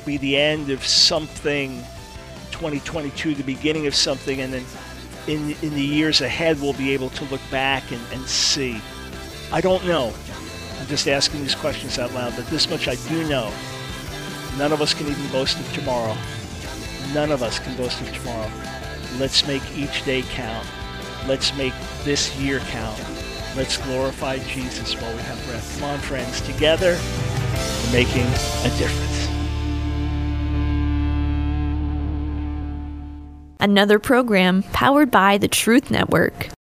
[0.05, 1.77] be the end of something,
[2.51, 4.63] 2022 the beginning of something, and then
[5.27, 8.81] in, in the years ahead we'll be able to look back and, and see?
[9.51, 10.13] I don't know.
[10.79, 13.51] I'm just asking these questions out loud, but this much I do know.
[14.57, 16.15] None of us can even boast of tomorrow.
[17.13, 18.49] None of us can boast of tomorrow.
[19.17, 20.65] Let's make each day count.
[21.27, 22.99] Let's make this year count.
[23.55, 25.79] Let's glorify Jesus while we have breath.
[25.79, 26.39] Come on, friends.
[26.41, 26.97] Together,
[27.83, 29.27] we're making a difference.
[33.59, 36.49] Another program powered by the Truth Network.